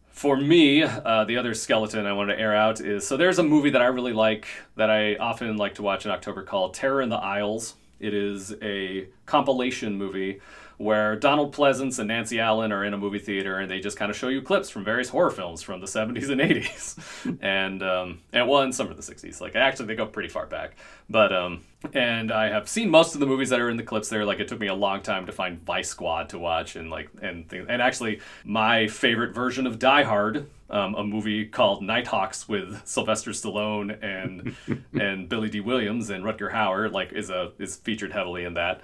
[0.08, 3.42] for me, uh, the other skeleton I wanted to air out is so there's a
[3.42, 7.02] movie that I really like that I often like to watch in October called Terror
[7.02, 7.74] in the Aisles.
[8.00, 10.40] It is a compilation movie
[10.78, 14.10] where Donald Pleasence and Nancy Allen are in a movie theater and they just kind
[14.10, 18.20] of show you clips from various horror films from the 70s and 80s and um,
[18.32, 20.76] and well and some of the 60s like actually they go pretty far back.
[21.08, 24.08] But um and I have seen most of the movies that are in the clips
[24.08, 24.24] there.
[24.24, 27.10] Like it took me a long time to find Vice Squad to watch and like
[27.22, 27.66] and things.
[27.68, 33.30] And actually my favorite version of Die Hard um, a movie called Nighthawks with Sylvester
[33.30, 34.56] Stallone and
[35.00, 38.80] and Billy Dee Williams and Rutger Hauer like is a is featured heavily in that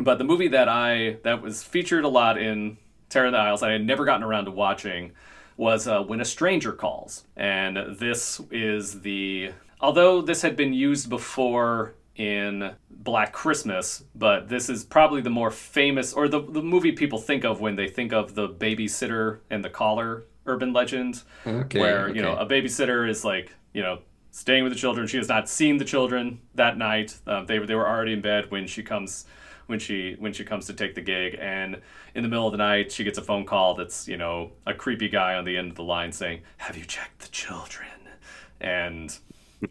[0.00, 3.62] but the movie that I that was featured a lot in Terror in the Aisles,
[3.62, 5.12] I had never gotten around to watching,
[5.56, 11.08] was uh, When a Stranger Calls, and this is the although this had been used
[11.08, 16.92] before in Black Christmas, but this is probably the more famous or the, the movie
[16.92, 21.22] people think of when they think of the babysitter and the caller urban legend.
[21.46, 24.00] Okay, where, you know, a babysitter is like, you know,
[24.32, 25.06] staying with the children.
[25.06, 27.16] She has not seen the children that night.
[27.26, 29.24] Uh, they, they were already in bed when she comes
[29.68, 31.36] when she when she comes to take the gig.
[31.40, 31.80] And
[32.14, 34.74] in the middle of the night she gets a phone call that's you know a
[34.74, 37.88] creepy guy on the end of the line saying have you checked the children?
[38.60, 39.16] And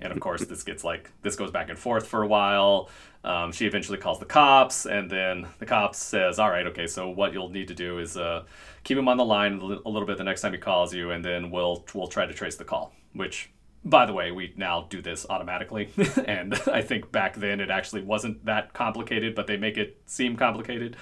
[0.02, 2.90] and of course this gets like this goes back and forth for a while.
[3.24, 7.10] Um, she eventually calls the cops and then the cops says all right okay so
[7.10, 8.44] what you'll need to do is uh,
[8.86, 11.26] keep him on the line a little bit the next time he calls you and
[11.26, 13.50] then we'll we'll try to trace the call which
[13.86, 15.90] by the way we now do this automatically
[16.26, 20.36] and i think back then it actually wasn't that complicated but they make it seem
[20.36, 20.96] complicated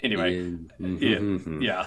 [0.00, 0.34] anyway
[0.78, 1.62] yeah, Mhm.
[1.62, 1.86] yeah.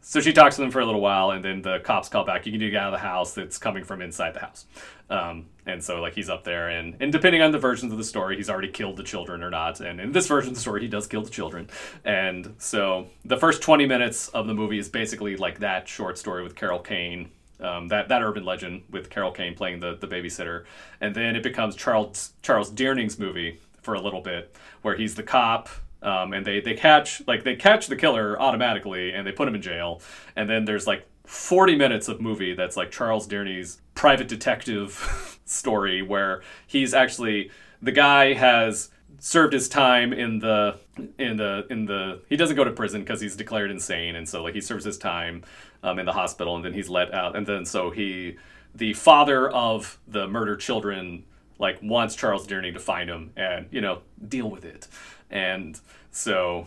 [0.00, 2.46] So she talks to them for a little while, and then the cops call back.
[2.46, 3.34] You need to get out of the house.
[3.34, 4.66] That's coming from inside the house.
[5.10, 8.04] Um, and so like he's up there, and and depending on the versions of the
[8.04, 9.80] story, he's already killed the children or not.
[9.80, 11.68] And in this version of the story, he does kill the children.
[12.04, 16.44] And so the first twenty minutes of the movie is basically like that short story
[16.44, 17.30] with Carol Kane.
[17.58, 20.64] Um, that, that urban legend with Carol Kane playing the, the babysitter,
[21.00, 25.22] and then it becomes Charles Charles Durning's movie for a little bit, where he's the
[25.22, 25.70] cop
[26.02, 29.54] um, and they they catch like they catch the killer automatically and they put him
[29.54, 30.00] in jail.
[30.36, 36.02] And then there's like 40 minutes of movie that's like charles Durning's private detective story
[36.02, 37.50] where he's actually
[37.82, 40.78] the guy has served his time in the
[41.18, 44.42] in the in the he doesn't go to prison because he's declared insane and so
[44.42, 45.42] like he serves his time
[45.82, 48.36] um, in the hospital and then he's let out and then so he
[48.74, 51.24] the father of the murdered children
[51.58, 54.88] like wants Charles Durning to find him and you know deal with it.
[55.30, 55.78] And
[56.10, 56.66] so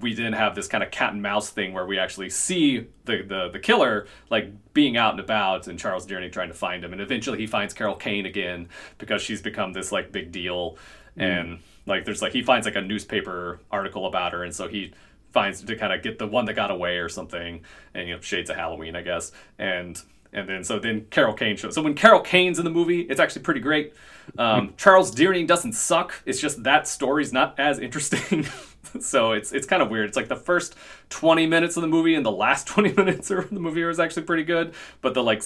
[0.00, 3.22] we then have this kind of cat and mouse thing where we actually see the,
[3.22, 6.92] the, the killer like being out and about and Charles Durning trying to find him.
[6.92, 10.76] And eventually he finds Carol Kane again because she's become this like big deal.
[11.16, 14.92] And like there's like he finds like a newspaper article about her and so he
[15.32, 17.62] finds to kind of get the one that got away or something
[17.94, 20.00] and you know shades of Halloween I guess and
[20.32, 21.74] and then so then Carol Kane shows.
[21.74, 23.94] So when Carol Kane's in the movie, it's actually pretty great.
[24.36, 26.22] Um, Charles Durning doesn't suck.
[26.26, 28.46] It's just that story's not as interesting.
[29.00, 30.08] so it's it's kind of weird.
[30.08, 30.74] It's like the first
[31.10, 34.22] 20 minutes of the movie and the last 20 minutes of the movie is actually
[34.24, 35.42] pretty good, but the like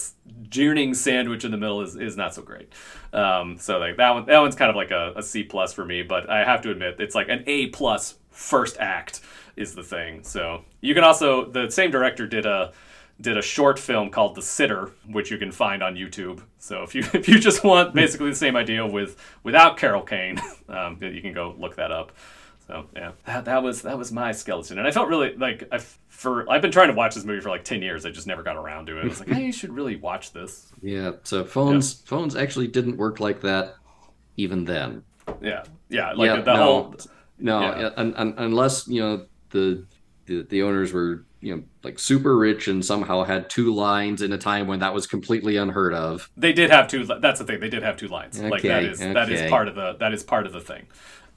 [0.49, 2.71] Durning sandwich in the middle is, is not so great.
[3.11, 5.85] Um, so like that one that one's kind of like a, a C plus for
[5.85, 9.21] me, but I have to admit it's like an A plus first act
[9.55, 10.23] is the thing.
[10.23, 12.73] So you can also the same director did a
[13.21, 16.41] did a short film called The Sitter, which you can find on YouTube.
[16.57, 20.39] So if you if you just want basically the same idea with without Carol Kane,
[20.69, 22.11] um, you can go look that up.
[22.67, 25.79] So yeah, that, that was that was my skeleton, and I felt really like I
[26.07, 28.05] for I've been trying to watch this movie for like ten years.
[28.05, 29.03] I just never got around to it.
[29.03, 30.71] I was like, hey, you should really watch this.
[30.81, 31.11] Yeah.
[31.23, 33.75] So phones phones actually didn't work like that
[34.37, 35.03] even then.
[35.41, 36.95] Yeah, yeah, like yeah, the no, whole
[37.39, 37.89] no, yeah.
[37.97, 39.85] un, un, unless you know the,
[40.25, 44.31] the the owners were you know like super rich and somehow had two lines in
[44.33, 46.29] a time when that was completely unheard of.
[46.37, 47.05] they did have two.
[47.05, 47.59] That's the thing.
[47.59, 48.41] They did have two lines.
[48.41, 50.87] like that Okay, is that is part of the that is part of the thing.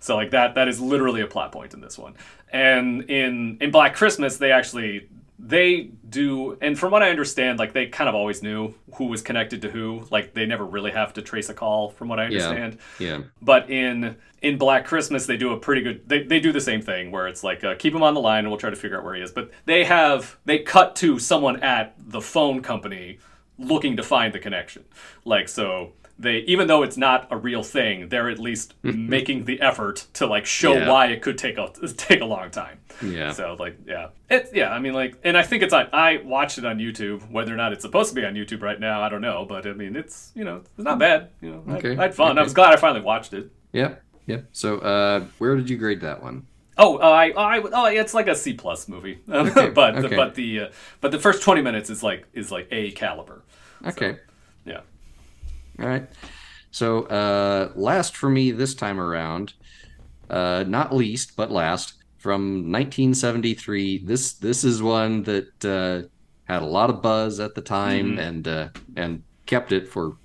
[0.01, 2.15] So like that that is literally a plot point in this one.
[2.53, 7.73] And in in Black Christmas, they actually they do and from what I understand, like
[7.75, 10.07] they kind of always knew who was connected to who.
[10.11, 12.49] Like they never really have to trace a call, from what I Yeah.
[12.49, 12.79] understand.
[12.99, 13.21] Yeah.
[13.43, 16.09] But in in Black Christmas, they do a pretty good.
[16.09, 18.41] They, they do the same thing where it's like uh, keep him on the line
[18.41, 19.31] and we'll try to figure out where he is.
[19.33, 23.19] But they have they cut to someone at the phone company
[23.59, 24.85] looking to find the connection.
[25.25, 29.61] Like so they even though it's not a real thing, they're at least making the
[29.61, 30.89] effort to like show Yeah.
[30.91, 32.79] why it could take a take a long time.
[33.03, 33.33] Yeah.
[33.33, 34.71] So like yeah, it's yeah.
[34.73, 35.89] I mean like, and I think it's on.
[35.93, 37.31] I watched it on YouTube.
[37.31, 39.45] Whether or not it's supposed to be on YouTube right now, I don't know.
[39.47, 41.31] But I mean, it's you know, it's not bad.
[41.43, 42.39] You know, I- Okay, I, had fun.
[42.39, 43.51] I was glad I finally watched it.
[43.73, 43.97] Yeah.
[44.27, 44.41] Yeah.
[44.53, 46.47] So uh, where did you grade that one?
[46.79, 50.15] Oh, uh, I, I, oh, it's like a C plus movie, Okay, but okay.
[50.17, 50.69] but the uh,
[51.01, 53.43] but the first twenty minutes is like is like A caliber.
[53.87, 54.11] Okay.
[54.11, 54.17] Yeah.
[55.81, 56.09] All right.
[56.71, 59.55] So uh, last for me this time around,
[60.29, 63.99] uh, not least but last, from 1973.
[63.99, 66.09] This this is one that uh,
[66.53, 70.17] had a lot of buzz at the time and uh, and kept it for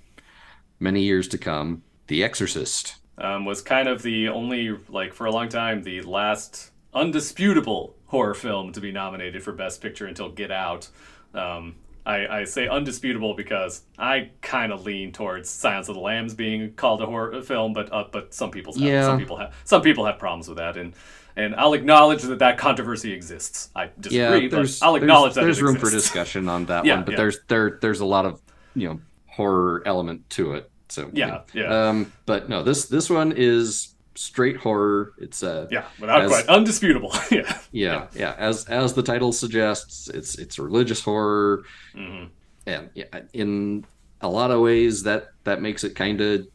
[0.80, 1.82] many years to come.
[2.08, 2.96] The Exorcist.
[3.18, 8.34] Um, was kind of the only like for a long time the last undisputable horror
[8.34, 10.88] film to be nominated for Best Picture until Get Out.
[11.34, 16.34] Um, I, I say undisputable because I kind of lean towards Silence of the Lambs
[16.34, 19.06] being called a horror film, but uh, but some people have, Yeah.
[19.06, 20.94] some people have some people have problems with that, and
[21.36, 23.70] and I'll acknowledge that that controversy exists.
[23.74, 26.84] I Yeah, disagree, there's but I'll acknowledge there's, that there's room for discussion on that
[26.86, 27.16] Yeah, one, but yeah.
[27.18, 28.40] there's there there's a lot of
[28.74, 30.70] you know horror element to it.
[30.88, 31.88] So Yeah, yeah.
[31.88, 35.12] Um, but no, this this one is straight horror.
[35.18, 37.12] It's uh, Yeah, without As- question, undisputable.
[37.30, 37.58] yeah.
[37.72, 38.34] yeah, yeah.
[38.38, 42.24] As as the title suggests, it's it's religious horror, hmm
[42.66, 43.84] and yeah, in
[44.20, 46.46] a lot of ways that that makes it kind of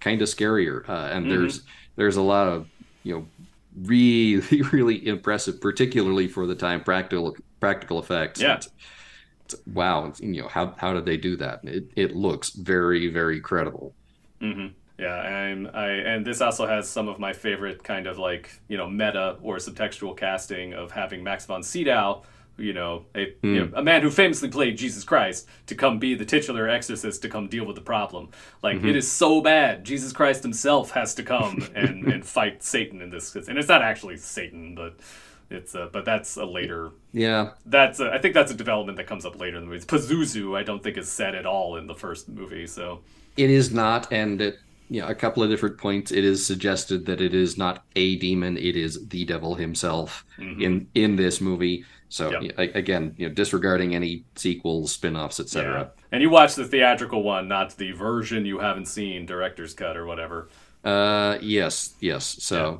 [0.00, 0.88] kind of scarier.
[0.88, 1.28] Uh, and Mhm.
[1.30, 1.62] there's
[1.96, 2.66] there's a lot of
[3.02, 3.26] you know
[3.84, 4.40] really
[4.72, 8.40] really impressive, particularly for the time practical practical effects.
[8.40, 8.54] Yeah.
[8.56, 11.60] It's- it's- wow, it's, you know how how did they do that?
[11.64, 13.94] It it looks very very credible.
[14.40, 14.68] hmm
[15.02, 18.76] Yeah, and I and this also has some of my favorite kind of like you
[18.76, 22.22] know meta or subtextual casting of having Max von Sydow,
[22.56, 26.14] you know, a you know, a man who famously played Jesus Christ, to come be
[26.14, 28.28] the titular exorcist to come deal with the problem.
[28.62, 33.02] Like it is so bad, Jesus Christ himself has to come and and fight Satan
[33.02, 34.94] in this, and it's not actually Satan, but.
[35.50, 39.06] It's uh, but that's a later Yeah, that's a, I think that's a development that
[39.06, 39.84] comes up later in the movie.
[39.84, 43.00] Pazuzu I don't think is said at all in the first movie, so
[43.36, 44.54] it is not, and at
[45.00, 48.56] know, a couple of different points, it is suggested that it is not a demon;
[48.56, 51.84] it is the devil himself in in this movie.
[52.08, 52.42] So Yep.
[52.42, 55.44] yeah, again, you know, disregarding any sequels, spin-offs, Yeah.
[55.44, 55.92] etc.
[56.10, 60.04] And you watch the theatrical one, not the version you haven't seen, director's cut or
[60.04, 60.48] whatever.
[60.84, 62.24] Uh, yes, yes.
[62.40, 62.78] So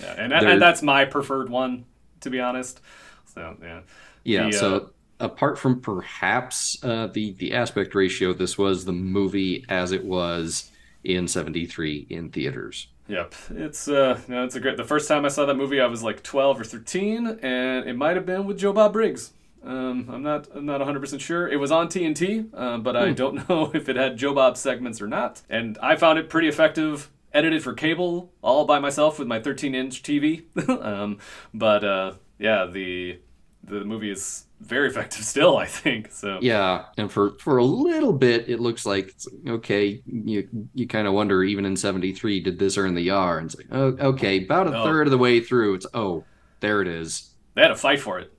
[0.00, 0.14] Yeah.
[0.18, 1.84] And, that, There- and that's my preferred one,
[2.20, 2.80] to be honest.
[3.26, 3.80] So, yeah.
[4.24, 4.86] yeah, The, so uh,
[5.20, 10.70] apart from perhaps uh, the the aspect ratio, this was the movie as it was
[11.04, 12.88] in '73 in theaters.
[13.06, 13.34] Yep.
[13.50, 14.76] It's, uh, no, it's a great.
[14.76, 17.96] The first time I saw that movie, I was like 12 or 13, and it
[17.96, 19.32] might have been with Joe Bob Briggs.
[19.62, 21.48] Um, I'm not, I'm not 100% sure.
[21.48, 25.00] It was on TNT, uh, but I don't know if it had Joe Bob segments
[25.00, 25.42] or not.
[25.48, 27.10] And I found it pretty effective.
[27.32, 30.44] Edited for cable, all by myself with my 13-inch TV.
[30.84, 31.18] um,
[31.52, 33.18] but uh, yeah, the
[33.64, 35.56] the movie is very effective still.
[35.58, 36.38] I think so.
[36.42, 40.02] Yeah, and for for a little bit, it looks like it's, okay.
[40.06, 43.38] You you kind of wonder, even in '73, did this earn the R?
[43.38, 44.84] And it's like, oh, okay, about a Oh.
[44.84, 46.24] third of the way through, it's oh,
[46.60, 47.30] there it is.
[47.54, 48.32] They had to fight for it.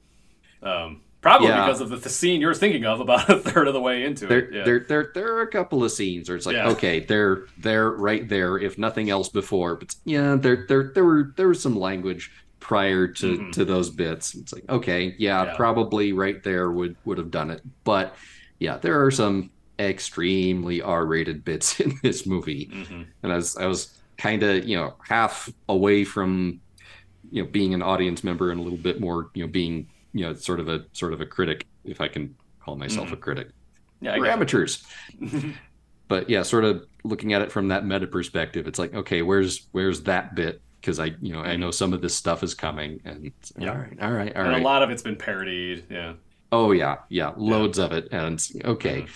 [0.61, 1.65] Um, probably Yeah.
[1.65, 4.27] because of the, the scene you're thinking of about a third of the way into
[4.27, 4.53] There it.
[4.53, 4.63] Yeah.
[4.63, 6.69] there there there are a couple of scenes where it's like, Yeah.
[6.69, 9.75] okay, they're they're right there, if nothing else before.
[9.75, 12.31] But yeah, there there there were there was some language
[12.65, 13.51] prior to Mhm.
[13.53, 14.33] to those bits.
[14.35, 15.53] It's like, okay, yeah, Yeah.
[15.55, 17.61] probably right there would would have done it.
[17.83, 18.15] But
[18.59, 22.69] yeah, there are some extremely R-rated bits in this movie.
[22.73, 26.61] hmm and I was I was kind of you know half away from
[27.29, 30.25] you know being an audience member and a little bit more you know being you
[30.25, 33.49] know sort of a sort of a critic if I can call myself a critic.
[34.01, 34.83] Yeah, We're amateurs,
[36.07, 39.67] but yeah, sort of looking at it from that meta perspective, it's like okay, where's
[39.71, 40.61] where's that bit?
[40.85, 41.73] Because I you know I know mm-hmm.
[41.73, 43.71] some of this stuff is coming, and Yeah.
[43.71, 44.61] all right, all right, all and right.
[44.61, 45.85] a lot of it's been parodied.
[45.89, 46.13] Yeah.
[46.51, 49.01] Oh yeah, yeah, loads of it, and okay.
[49.01, 49.09] Mhm.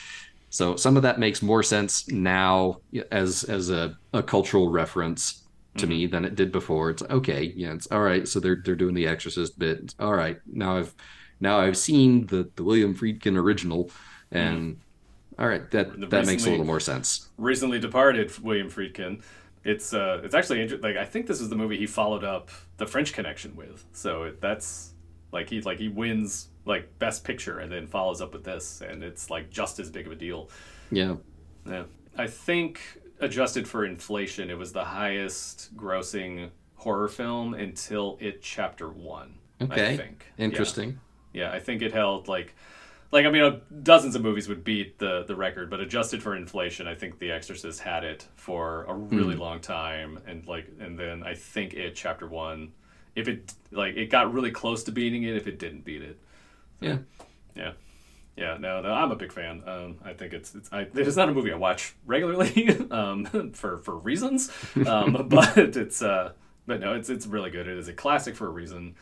[0.50, 2.80] So some of that makes more sense now
[3.12, 5.44] as as a, a cultural reference
[5.78, 6.12] to me mm-hmm.
[6.12, 6.90] than it did before.
[6.90, 8.28] It's okay, yeah, it's all right.
[8.28, 9.80] So they're they're doing the Exorcist bit.
[9.84, 10.40] It's all right.
[10.52, 10.96] Now I've
[11.40, 13.92] now I've seen the the William Friedkin original,
[14.32, 15.42] and mm-hmm.
[15.42, 17.30] all right, that that makes a little more sense.
[17.38, 19.22] Recently departed William Friedkin.
[19.64, 22.50] It's uh, it's actually inter- like I think this is the movie he followed up
[22.78, 23.86] The French Connection with.
[23.92, 24.94] So it, that's
[25.32, 29.04] like he like he wins like Best Picture and then follows up with this, and
[29.04, 30.50] it's like just as big of a deal.
[30.92, 31.16] Yeah,
[31.66, 31.84] Yeah.
[32.18, 32.80] I think
[33.20, 39.36] adjusted for inflation, it was the highest grossing horror film until it chapter one.
[39.60, 40.26] I okay, think.
[40.38, 40.46] Yeah.
[40.46, 41.00] interesting.
[41.34, 42.56] Yeah, I think it held like,
[43.12, 46.36] like I mean, uh, dozens of movies would beat the the record, but adjusted for
[46.36, 49.38] inflation, I think The Exorcist had it for a really Hmm.
[49.38, 52.72] long time, and like, and then I think it chapter one,
[53.16, 56.20] if it like it got really close to beating it, if it didn't beat it.
[56.82, 57.00] Yeah,
[57.56, 57.74] Yeah.
[58.38, 59.64] Yeah, no, no, I'm a big fan.
[59.68, 63.80] Um, I think it's it's I, it's not a movie I watch regularly um, for
[63.80, 64.52] for reasons,
[64.86, 66.34] um, but it's uh,
[66.66, 67.68] but no, it's it's really good.
[67.68, 68.96] It is a classic for a reason,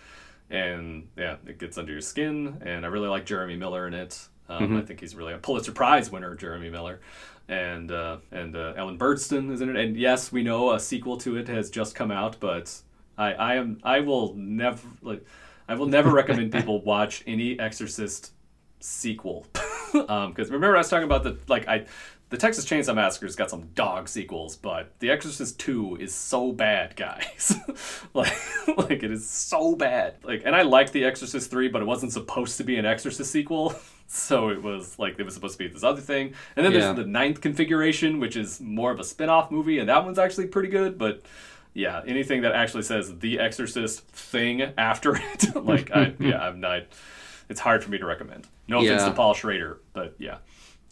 [0.49, 2.61] and yeah, it gets under your skin.
[2.65, 4.27] And I really like Jeremy Miller in it.
[4.49, 7.01] Um, I think he's really a Pulitzer Prize winner, Jeremy Miller,
[7.49, 9.75] and uh, and uh, Ellen Burstyn is in it.
[9.75, 12.73] And yes, we know a sequel to it has just come out, but
[13.17, 15.25] I I am I will never like
[15.67, 18.31] I will never recommend people watch any Exorcist
[18.79, 19.45] sequel
[19.91, 21.85] because remember I was talking about the like I
[22.29, 26.95] the Texas Chainsaw Massacre's got some dog sequels, but The Exorcist 2 is so bad,
[26.95, 27.55] guys.
[28.13, 28.33] like
[28.77, 30.15] like it is so bad.
[30.23, 33.31] Like and I liked The Exorcist 3, but it wasn't supposed to be an Exorcist
[33.31, 33.73] sequel.
[34.09, 36.33] So it was like it was supposed to be this other thing.
[36.55, 36.79] And then Yeah.
[36.79, 40.47] there's the ninth configuration, which is more of a spin-off movie, and that one's actually
[40.47, 41.23] pretty good, but
[41.73, 46.83] yeah, anything that actually says the Exorcist thing after it, like I yeah, I'm not
[47.49, 48.47] it's hard for me to recommend.
[48.69, 49.09] No offense Yeah.
[49.09, 50.37] to Paul Schrader, but yeah.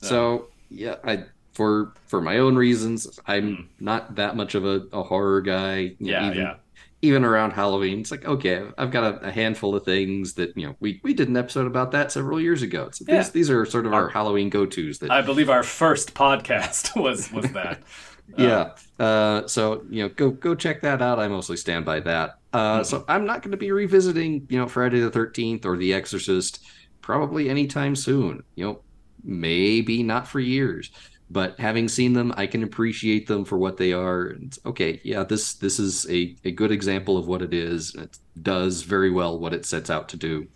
[0.01, 5.03] So yeah, I for for my own reasons, I'm not that much of a, a
[5.03, 5.95] horror guy.
[5.99, 6.55] Yeah, even, yeah.
[7.01, 10.67] Even around Halloween, it's like okay, I've got a, a handful of things that you
[10.67, 12.89] know we we did an episode about that several years ago.
[12.91, 13.29] So these Yeah.
[13.31, 17.31] these are sort of our Halloween go tos that I believe our first podcast was
[17.31, 17.83] was that.
[18.37, 18.71] yeah.
[18.99, 21.19] Uh, so you know, go go check that out.
[21.19, 22.39] I mostly stand by that.
[22.53, 25.93] Uh, So I'm not going to be revisiting you know Friday the Thirteenth or The
[25.93, 26.63] Exorcist
[27.01, 28.43] probably anytime soon.
[28.55, 28.81] You know,
[29.25, 30.91] maybe not for years.
[31.29, 34.27] But having seen them, I can appreciate them for what they are.
[34.27, 37.95] And okay, yeah, this this is a, a good example of what it is.
[37.95, 40.47] It does very well what it sets out to do.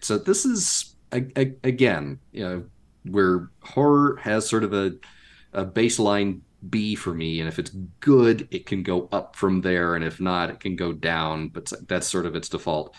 [0.00, 2.64] So this is again, you know,
[3.04, 4.92] where horror has sort of a
[5.52, 9.94] a baseline B for me, and if it's good, it can go up from there,
[9.94, 11.48] and if not, it can go down.
[11.48, 12.94] But that's sort of its default.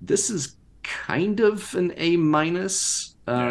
[0.00, 3.13] This is kind of an A minus.
[3.26, 3.46] Uh, Yeah,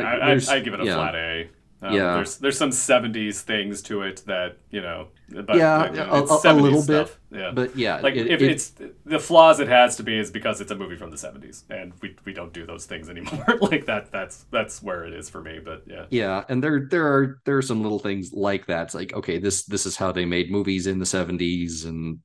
[0.50, 0.96] I, I, give it a yeah.
[0.96, 1.50] flat A.
[1.82, 2.14] Um, Yeah.
[2.16, 6.46] there's there's some '70s things to it that you know, but Yeah, like, a- it's
[6.46, 7.20] a- little stuff.
[7.32, 8.74] Yeah, But yeah, like it- if it- it's
[9.06, 11.92] the flaws it has to be is because it's a movie from the '70s, and
[12.02, 13.46] we, we don't do those things anymore.
[13.62, 15.60] like that that's that's where it is for me.
[15.60, 18.84] But yeah, Yeah, and there there are there are some little things like that.
[18.84, 22.20] It's like, okay, this this is how they made movies in the 70s and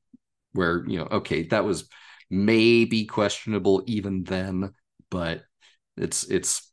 [0.53, 1.88] where, you know, okay, that was
[2.30, 4.72] maybe questionable even then,
[5.11, 5.42] but
[5.96, 6.68] it's it's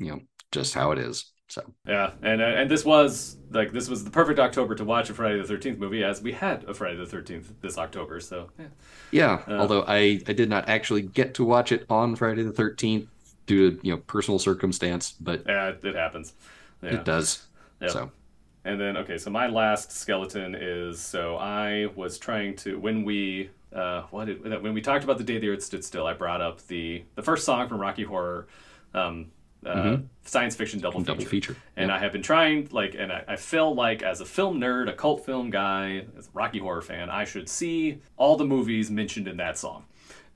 [0.00, 0.20] you know,
[0.52, 1.32] just how it is.
[1.48, 5.10] So, yeah, and uh, and this was like this was the perfect October to watch
[5.10, 8.20] a Friday the Thirteenth movie, as we had a Friday the Thirteenth this October.
[8.20, 8.66] So yeah.
[9.10, 12.52] yeah, Uh, although I I did not actually get to watch it on Friday the
[12.52, 13.08] 13th
[13.46, 16.34] due to, you know, personal circumstance, but Yeah, it happens.
[16.82, 16.90] Yeah.
[16.90, 17.48] it does.
[17.80, 17.94] Yeah.
[17.94, 18.12] So,
[18.64, 23.50] And then okay, so my last skeleton is so I was trying to when we
[23.74, 26.40] uh what did when we talked about the day the earth stood still, I brought
[26.42, 28.48] up the the first song from Rocky Horror
[28.94, 29.32] um
[29.66, 31.12] uh, science fiction double feature.
[31.12, 31.56] double feature.
[31.76, 34.88] And I have been trying, like, and I, I feel like as a film nerd,
[34.88, 38.90] a cult film guy, as a Rocky Horror fan, I should see all the movies
[38.90, 39.84] mentioned in that song.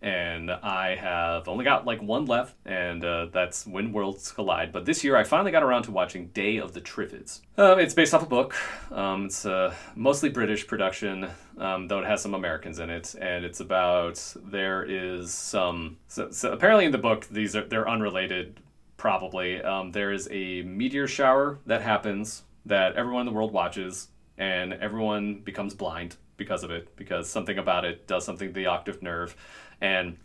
[0.02, 4.70] And I have only got like one left, and uh, that's When Worlds Collide.
[4.70, 7.40] But this year, I finally got around to watching Day of the Triffids.
[7.56, 8.54] Um, it's based off a book.
[8.92, 13.14] Um, it's a mostly British production, um, though it has some Americans in it.
[13.18, 15.96] And it's about there is some.
[16.08, 18.60] So, so apparently, in the book, these are they're unrelated
[19.05, 19.61] probably.
[19.61, 24.72] Um, there is a meteor shower that happens that everyone in the world watches, and
[24.72, 29.02] everyone becomes blind because of it, because something about it does something to the optic
[29.02, 29.36] nerve.
[29.82, 30.16] And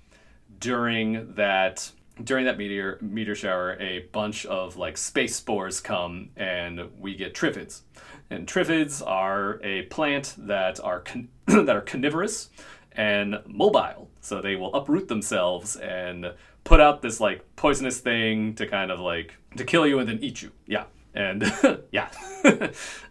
[0.62, 1.92] during that
[2.24, 7.36] during that meteor meteor shower, a bunch of like space spores come, and we get
[7.36, 7.82] triffids.
[8.30, 12.50] And triffids are a plant that are con- that are carnivorous
[12.94, 16.32] and mobile, so they will uproot themselves and
[16.64, 20.20] put out this like poisonous thing to kind of like to kill you and then
[20.22, 20.52] eat you.
[20.66, 21.44] Yeah, and
[21.92, 22.10] yeah,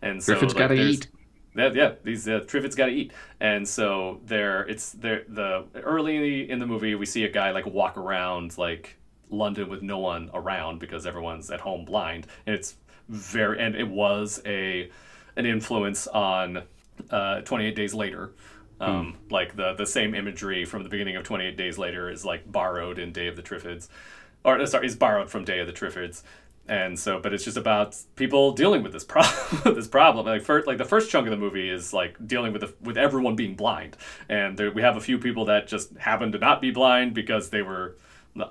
[0.02, 1.08] and so Triffids like, gotta eat.
[1.56, 1.92] yeah, yeah.
[2.04, 4.62] These uh, triffids got to eat, and so there.
[4.62, 5.24] It's there.
[5.28, 8.96] The early in the, in the movie, we see a guy like walk around like
[9.30, 12.76] London with no one around because everyone's at home blind, and it's
[13.08, 13.58] very.
[13.60, 14.90] And it was a
[15.36, 16.62] an influence on
[17.10, 18.32] uh, Twenty Eight Days Later.
[18.80, 22.24] Um, Like the the same imagery from the beginning of Twenty Eight Days Later is
[22.24, 23.88] like borrowed in Day of the Triffids,
[24.44, 26.22] or uh, sorry, is borrowed from Day of the Triffids.
[26.68, 30.26] And so but it's just about people dealing with this problem this problem.
[30.26, 32.98] Like first like the first chunk of the movie is like dealing with the, with
[32.98, 33.96] everyone being blind.
[34.28, 37.50] And there, we have a few people that just happen to not be blind because
[37.50, 37.96] they were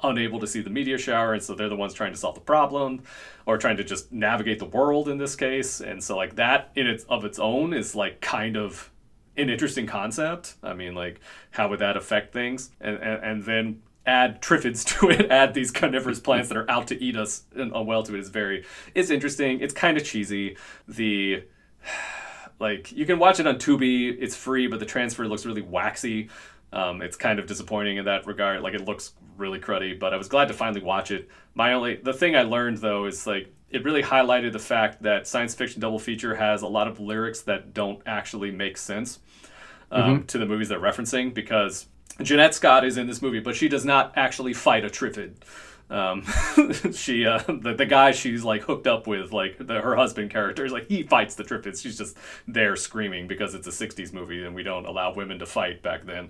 [0.03, 2.41] unable to see the meteor shower and so they're the ones trying to solve the
[2.41, 3.03] problem
[3.45, 5.79] or trying to just navigate the world in this case.
[5.79, 8.91] And so like that in its of its own is like kind of
[9.37, 11.19] an interesting concept i mean like
[11.51, 15.69] how would that affect things and and, and then add triffids to it, add these
[15.69, 18.65] carnivorous plants that are out to eat us and uh, well to it is very
[18.95, 19.59] it's interesting.
[19.59, 20.57] It's kind of cheesy.
[20.87, 21.43] The
[22.59, 26.29] like you can watch it on Tubi, it's free, but the transfer looks really waxy.
[26.73, 28.61] Um, it's kind of disappointing in that regard.
[28.61, 31.29] Like it looks really cruddy, but I was glad to finally watch it.
[31.53, 35.27] My only the thing I learned though is like it really highlighted the fact that
[35.27, 39.19] science fiction double feature has a lot of lyrics that don't actually make sense
[39.91, 41.87] um, to the movies they're referencing because
[42.21, 45.33] Janette Scott is in this movie, but she does not actually fight a Triffid.
[45.89, 46.23] Um,
[46.93, 50.65] she, uh, the, the guy she's like hooked up with, like the, her husband character,
[50.65, 51.81] is like he fights the Triffids.
[51.81, 52.17] She's just
[52.47, 56.05] there screaming because it's a '60s movie and we don't allow women to fight back
[56.05, 56.29] then,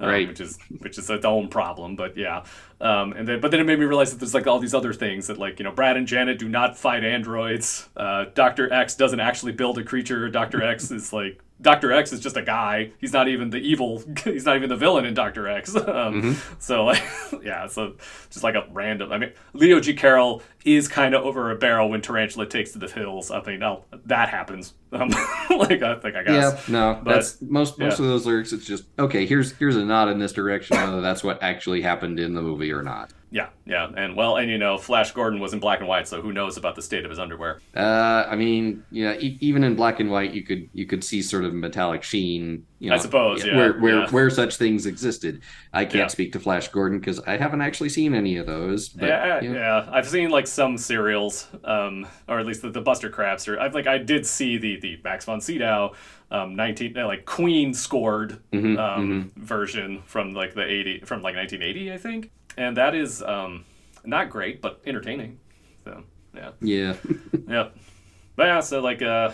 [0.00, 0.28] um, Right.
[0.28, 1.96] Which is which is its own problem.
[1.96, 2.44] But yeah,
[2.80, 4.92] um, and then but then it made me realize that there's like all these other
[4.92, 7.88] things that like you know Brad and Janet do not fight androids.
[7.96, 10.28] Uh, Doctor X doesn't actually build a creature.
[10.28, 11.40] Doctor X is like.
[11.60, 12.92] Doctor X is just a guy.
[12.98, 14.02] He's not even the evil.
[14.24, 15.74] He's not even the villain in Doctor X.
[15.88, 17.02] Um, So like,
[17.42, 17.66] yeah.
[17.66, 17.94] So
[18.30, 19.10] just like a random.
[19.10, 19.94] I mean, Leo G.
[19.94, 23.30] Carroll is kind of over a barrel when Tarantula takes to the hills.
[23.30, 24.74] I think now that happens.
[24.92, 25.08] Um,
[25.50, 26.68] like I think I guess.
[26.68, 28.04] Yeah, no, But- that's most most yeah.
[28.04, 28.52] of those lyrics.
[28.52, 29.26] It's just okay.
[29.26, 32.72] Here's here's a nod in this direction, whether that's what actually happened in the movie
[32.72, 33.10] or not.
[33.30, 36.22] Yeah, yeah, and well, and you know, Flash Gordon was in black and white, so
[36.22, 37.60] who knows about the state of his underwear?
[37.76, 41.20] Uh, I mean, yeah, e- even in black and white, you could you could see
[41.20, 42.64] sort of metallic sheen.
[42.78, 44.10] You know, I suppose, yeah, where where yeah.
[44.10, 45.42] where such things existed.
[45.74, 46.06] I can't Yeah.
[46.06, 48.88] speak to Flash Gordon because I haven't actually seen any of those.
[48.88, 52.70] But yeah, you know, yeah, I've seen like some serials, um, or at least the,
[52.70, 55.94] the Buster Crabbes, or I've like I did see the the Max von Sydow,
[56.30, 61.34] um, nineteen uh, like Queen scored Mhm, um, version from like the eighty from like
[61.34, 63.64] nineteen eighty, I think, and that is um,
[64.04, 65.38] not great but entertaining.
[65.84, 66.02] So
[66.34, 66.50] yeah.
[66.60, 66.94] yeah,
[67.48, 67.76] Yep.
[68.36, 69.32] But yeah, so like uh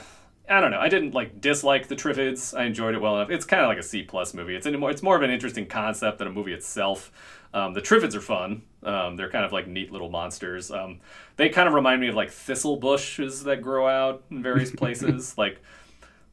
[0.49, 0.79] I don't know.
[0.79, 2.57] I didn't like dislike the Triffids.
[2.57, 3.31] I enjoyed it well enough.
[3.31, 4.55] It's kind of like a C plus movie.
[4.55, 4.91] It's more.
[4.91, 7.11] It's more of an interesting concept than a movie itself.
[7.55, 8.63] Um, the Triffids are fun.
[8.83, 10.71] Um, they're kind of like neat little monsters.
[10.71, 11.01] Um,
[11.37, 15.39] they kind of remind me of like thistle bushes that grow out in various places.
[15.39, 15.63] like,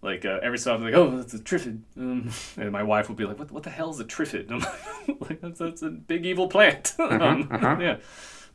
[0.02, 1.82] like uh, every so often, like, oh, that's a Triffid.
[1.98, 4.50] Um, and my wife would be like, what, what the hell is a Triffid?
[5.08, 6.94] I'm like, that's, that's a big evil plant.
[7.00, 7.78] um, uh-huh.
[7.80, 7.98] Yeah,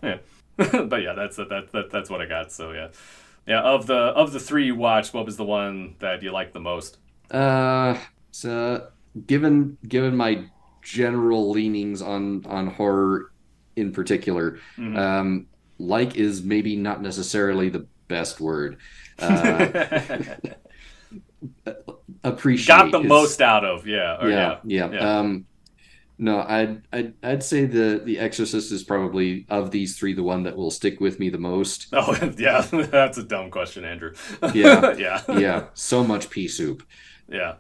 [0.03, 0.19] yeah.
[0.57, 2.51] but yeah, that's that, that that's what I got.
[2.53, 2.89] So yeah,
[3.47, 3.61] yeah.
[3.61, 6.61] Of the of the three you watched, what was the one that you liked the
[6.61, 6.97] most?
[7.31, 7.99] Uh,
[8.31, 8.89] so
[9.27, 10.45] given given my
[10.83, 13.33] general leanings on on horror
[13.77, 14.97] in particular, Mhm.
[14.99, 15.47] um,
[15.79, 18.79] like is maybe not necessarily the best word.
[19.19, 19.67] Uh,
[22.25, 24.93] appreciate Got the is- most out of yeah, or yeah, yeah, yeah.
[24.93, 25.19] yeah.
[25.19, 25.47] Um,
[26.19, 30.45] no, I'd, I'd I'd say the the Exorcist is probably of these three the one
[30.45, 31.89] that will stick with me the most.
[31.93, 34.15] Oh yeah, that's a dumb question, Andrew.
[34.55, 34.95] Yeah.
[34.97, 36.83] yeah, Yeah, so much pea soup.
[37.29, 37.57] yeah.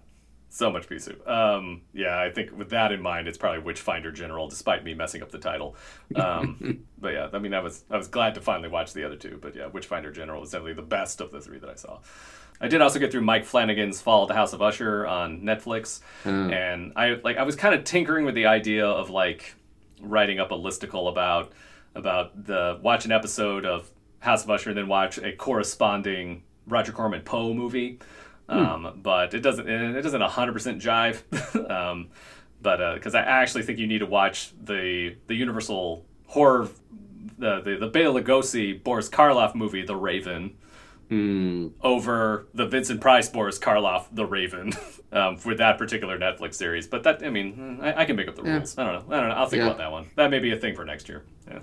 [0.48, 1.28] So much pea soup.
[1.28, 5.20] Um, yeah, I think with that in mind, it's probably Witchfinder General, despite me messing
[5.20, 5.76] up the title.
[6.14, 9.16] Um, but yeah, I mean, I was I was glad to finally watch the other
[9.16, 9.38] two.
[9.38, 11.98] But yeah, Witchfinder General is definitely the best of the three that I saw.
[12.60, 16.00] I did also get through Mike Flanagan's Fall of the House of Usher on Netflix,
[16.24, 19.54] Uh, and I like I was kind of tinkering with the idea of like
[20.00, 21.52] writing up a listicle about
[21.94, 23.90] about the watch an episode of
[24.20, 27.98] House of Usher and then watch a corresponding Roger Corman Poe movie.
[28.48, 31.70] Um, but it doesn't it doesn't 100% jive.
[31.70, 32.08] um,
[32.62, 36.68] but because I actually think you need to watch the the Universal horror
[37.38, 40.56] the the, the Bela Lugosi Boris Karloff movie The Raven
[41.08, 44.72] hmm, over the Vincent Price Boris Karloff The Raven
[45.12, 46.86] um, for that particular Netflix series.
[46.86, 48.56] But that I mean I, I can make up the Yeah.
[48.56, 48.76] rules.
[48.78, 49.14] I don't know.
[49.16, 49.34] I don't know.
[49.34, 49.66] I'll think Yeah.
[49.66, 50.10] about that one.
[50.16, 51.24] That may be a thing for next year.
[51.48, 51.58] Yeah.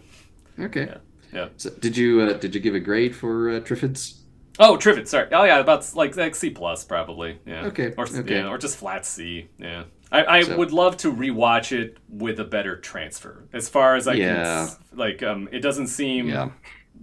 [0.66, 0.86] okay.
[0.86, 0.98] Yeah.
[1.34, 1.48] Yeah.
[1.58, 4.20] So did you uh, did you give a grade for uh, Triffids?
[4.60, 5.08] Oh, Trivet.
[5.08, 5.28] Sorry.
[5.32, 5.60] Oh, yeah.
[5.60, 7.39] About like like C plus probably.
[7.46, 7.66] Yeah.
[7.66, 8.36] Okay, Or okay.
[8.36, 9.50] yeah, or just flat C.
[9.58, 9.86] Yeah.
[10.12, 13.46] I, I So- would love to rewatch it with a better transfer.
[13.52, 14.64] As far as I can, Yeah.
[14.70, 16.52] s- like um, it doesn't seem Yeah.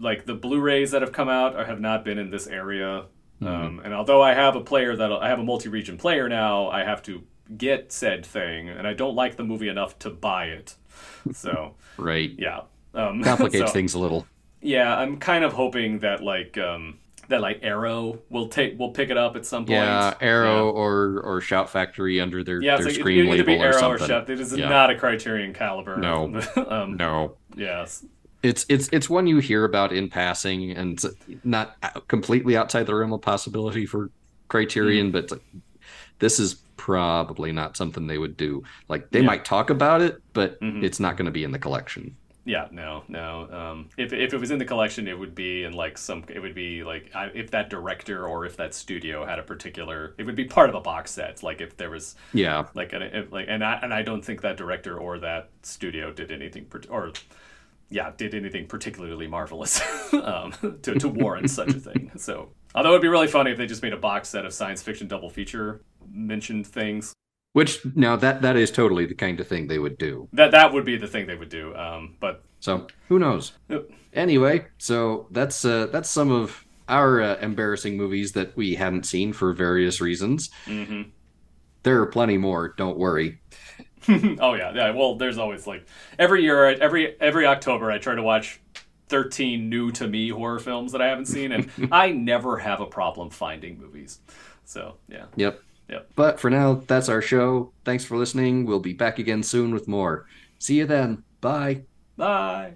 [0.00, 3.04] Like the Blu-rays that have come out or have not been in this area.
[3.40, 3.46] Mm-hmm.
[3.46, 6.84] Um, and although I have a player that I have a multi-region player now, I
[6.84, 7.22] have to
[7.56, 10.74] get said thing, and I don't like the movie enough to buy it.
[11.32, 12.30] So Right.
[12.38, 12.62] yeah,
[12.94, 14.26] um, Complicates so- things a little.
[14.62, 16.98] yeah, I'm kind of hoping that like um
[17.28, 19.76] that like Arrow will take will pick it up at some point.
[19.78, 23.46] Yeah, Arrow or or Shout Factory under their Yeah, their like, screen it either label
[23.46, 24.06] be or Arrow or something.
[24.08, 24.30] Chef.
[24.30, 24.68] It is Yeah.
[24.68, 25.96] not a Criterion caliber.
[25.96, 26.40] No.
[26.68, 28.04] um, No, Yes.
[28.42, 31.02] It's it's it's one you hear about in passing, and
[31.44, 31.76] not
[32.08, 34.10] completely outside the realm of possibility for
[34.48, 35.12] Criterion, Mm.
[35.12, 35.42] but like,
[36.18, 38.62] this is probably not something they would do.
[38.88, 39.26] Like they Yeah.
[39.26, 40.82] might talk about it, but Mhm.
[40.82, 42.16] it's not going to be in the collection.
[42.46, 42.68] Yeah.
[42.72, 43.04] No.
[43.06, 43.48] No.
[43.52, 46.24] Um, if if it was in the collection, it would be in like some.
[46.28, 50.14] It would be like I, if that director or if that studio had a particular.
[50.18, 51.42] It would be part of a box set.
[51.42, 54.40] Like if there was Yeah, like an, if, like and I and I don't think
[54.40, 57.12] that director or that studio did anything or
[57.90, 59.80] yeah did anything particularly marvelous
[60.14, 62.10] um, to to warrant such a thing.
[62.16, 64.82] So although it'd be really funny if they just made a box set of science
[64.82, 65.82] fiction double feature
[66.12, 67.12] mentioned things.
[67.52, 70.28] which now that that is totally the kind of thing they would do.
[70.32, 71.74] That that would be the thing they would do.
[71.76, 73.52] Um, but So who knows?
[73.68, 73.90] Yep.
[74.12, 79.32] Anyway, so that's uh, that's some of our uh, embarrassing movies that we hadn't seen
[79.32, 80.50] for various reasons.
[80.66, 81.10] mhm.
[81.82, 82.74] There are plenty more.
[82.76, 83.40] Don't worry.
[84.40, 84.90] oh yeah, yeah.
[84.90, 85.86] Well, there's always like
[86.18, 88.60] every year, every every October, I try to watch
[89.08, 92.86] 13 new to me horror films that I haven't seen, and I never have a
[92.86, 94.20] problem finding movies.
[94.64, 95.26] So yeah.
[95.36, 95.62] Yep.
[95.88, 96.10] Yep.
[96.14, 97.72] But for now, that's our show.
[97.84, 98.64] Thanks for listening.
[98.64, 100.26] We'll be back again soon with more.
[100.58, 101.24] See you then.
[101.40, 101.82] Bye.
[102.16, 102.68] Bye.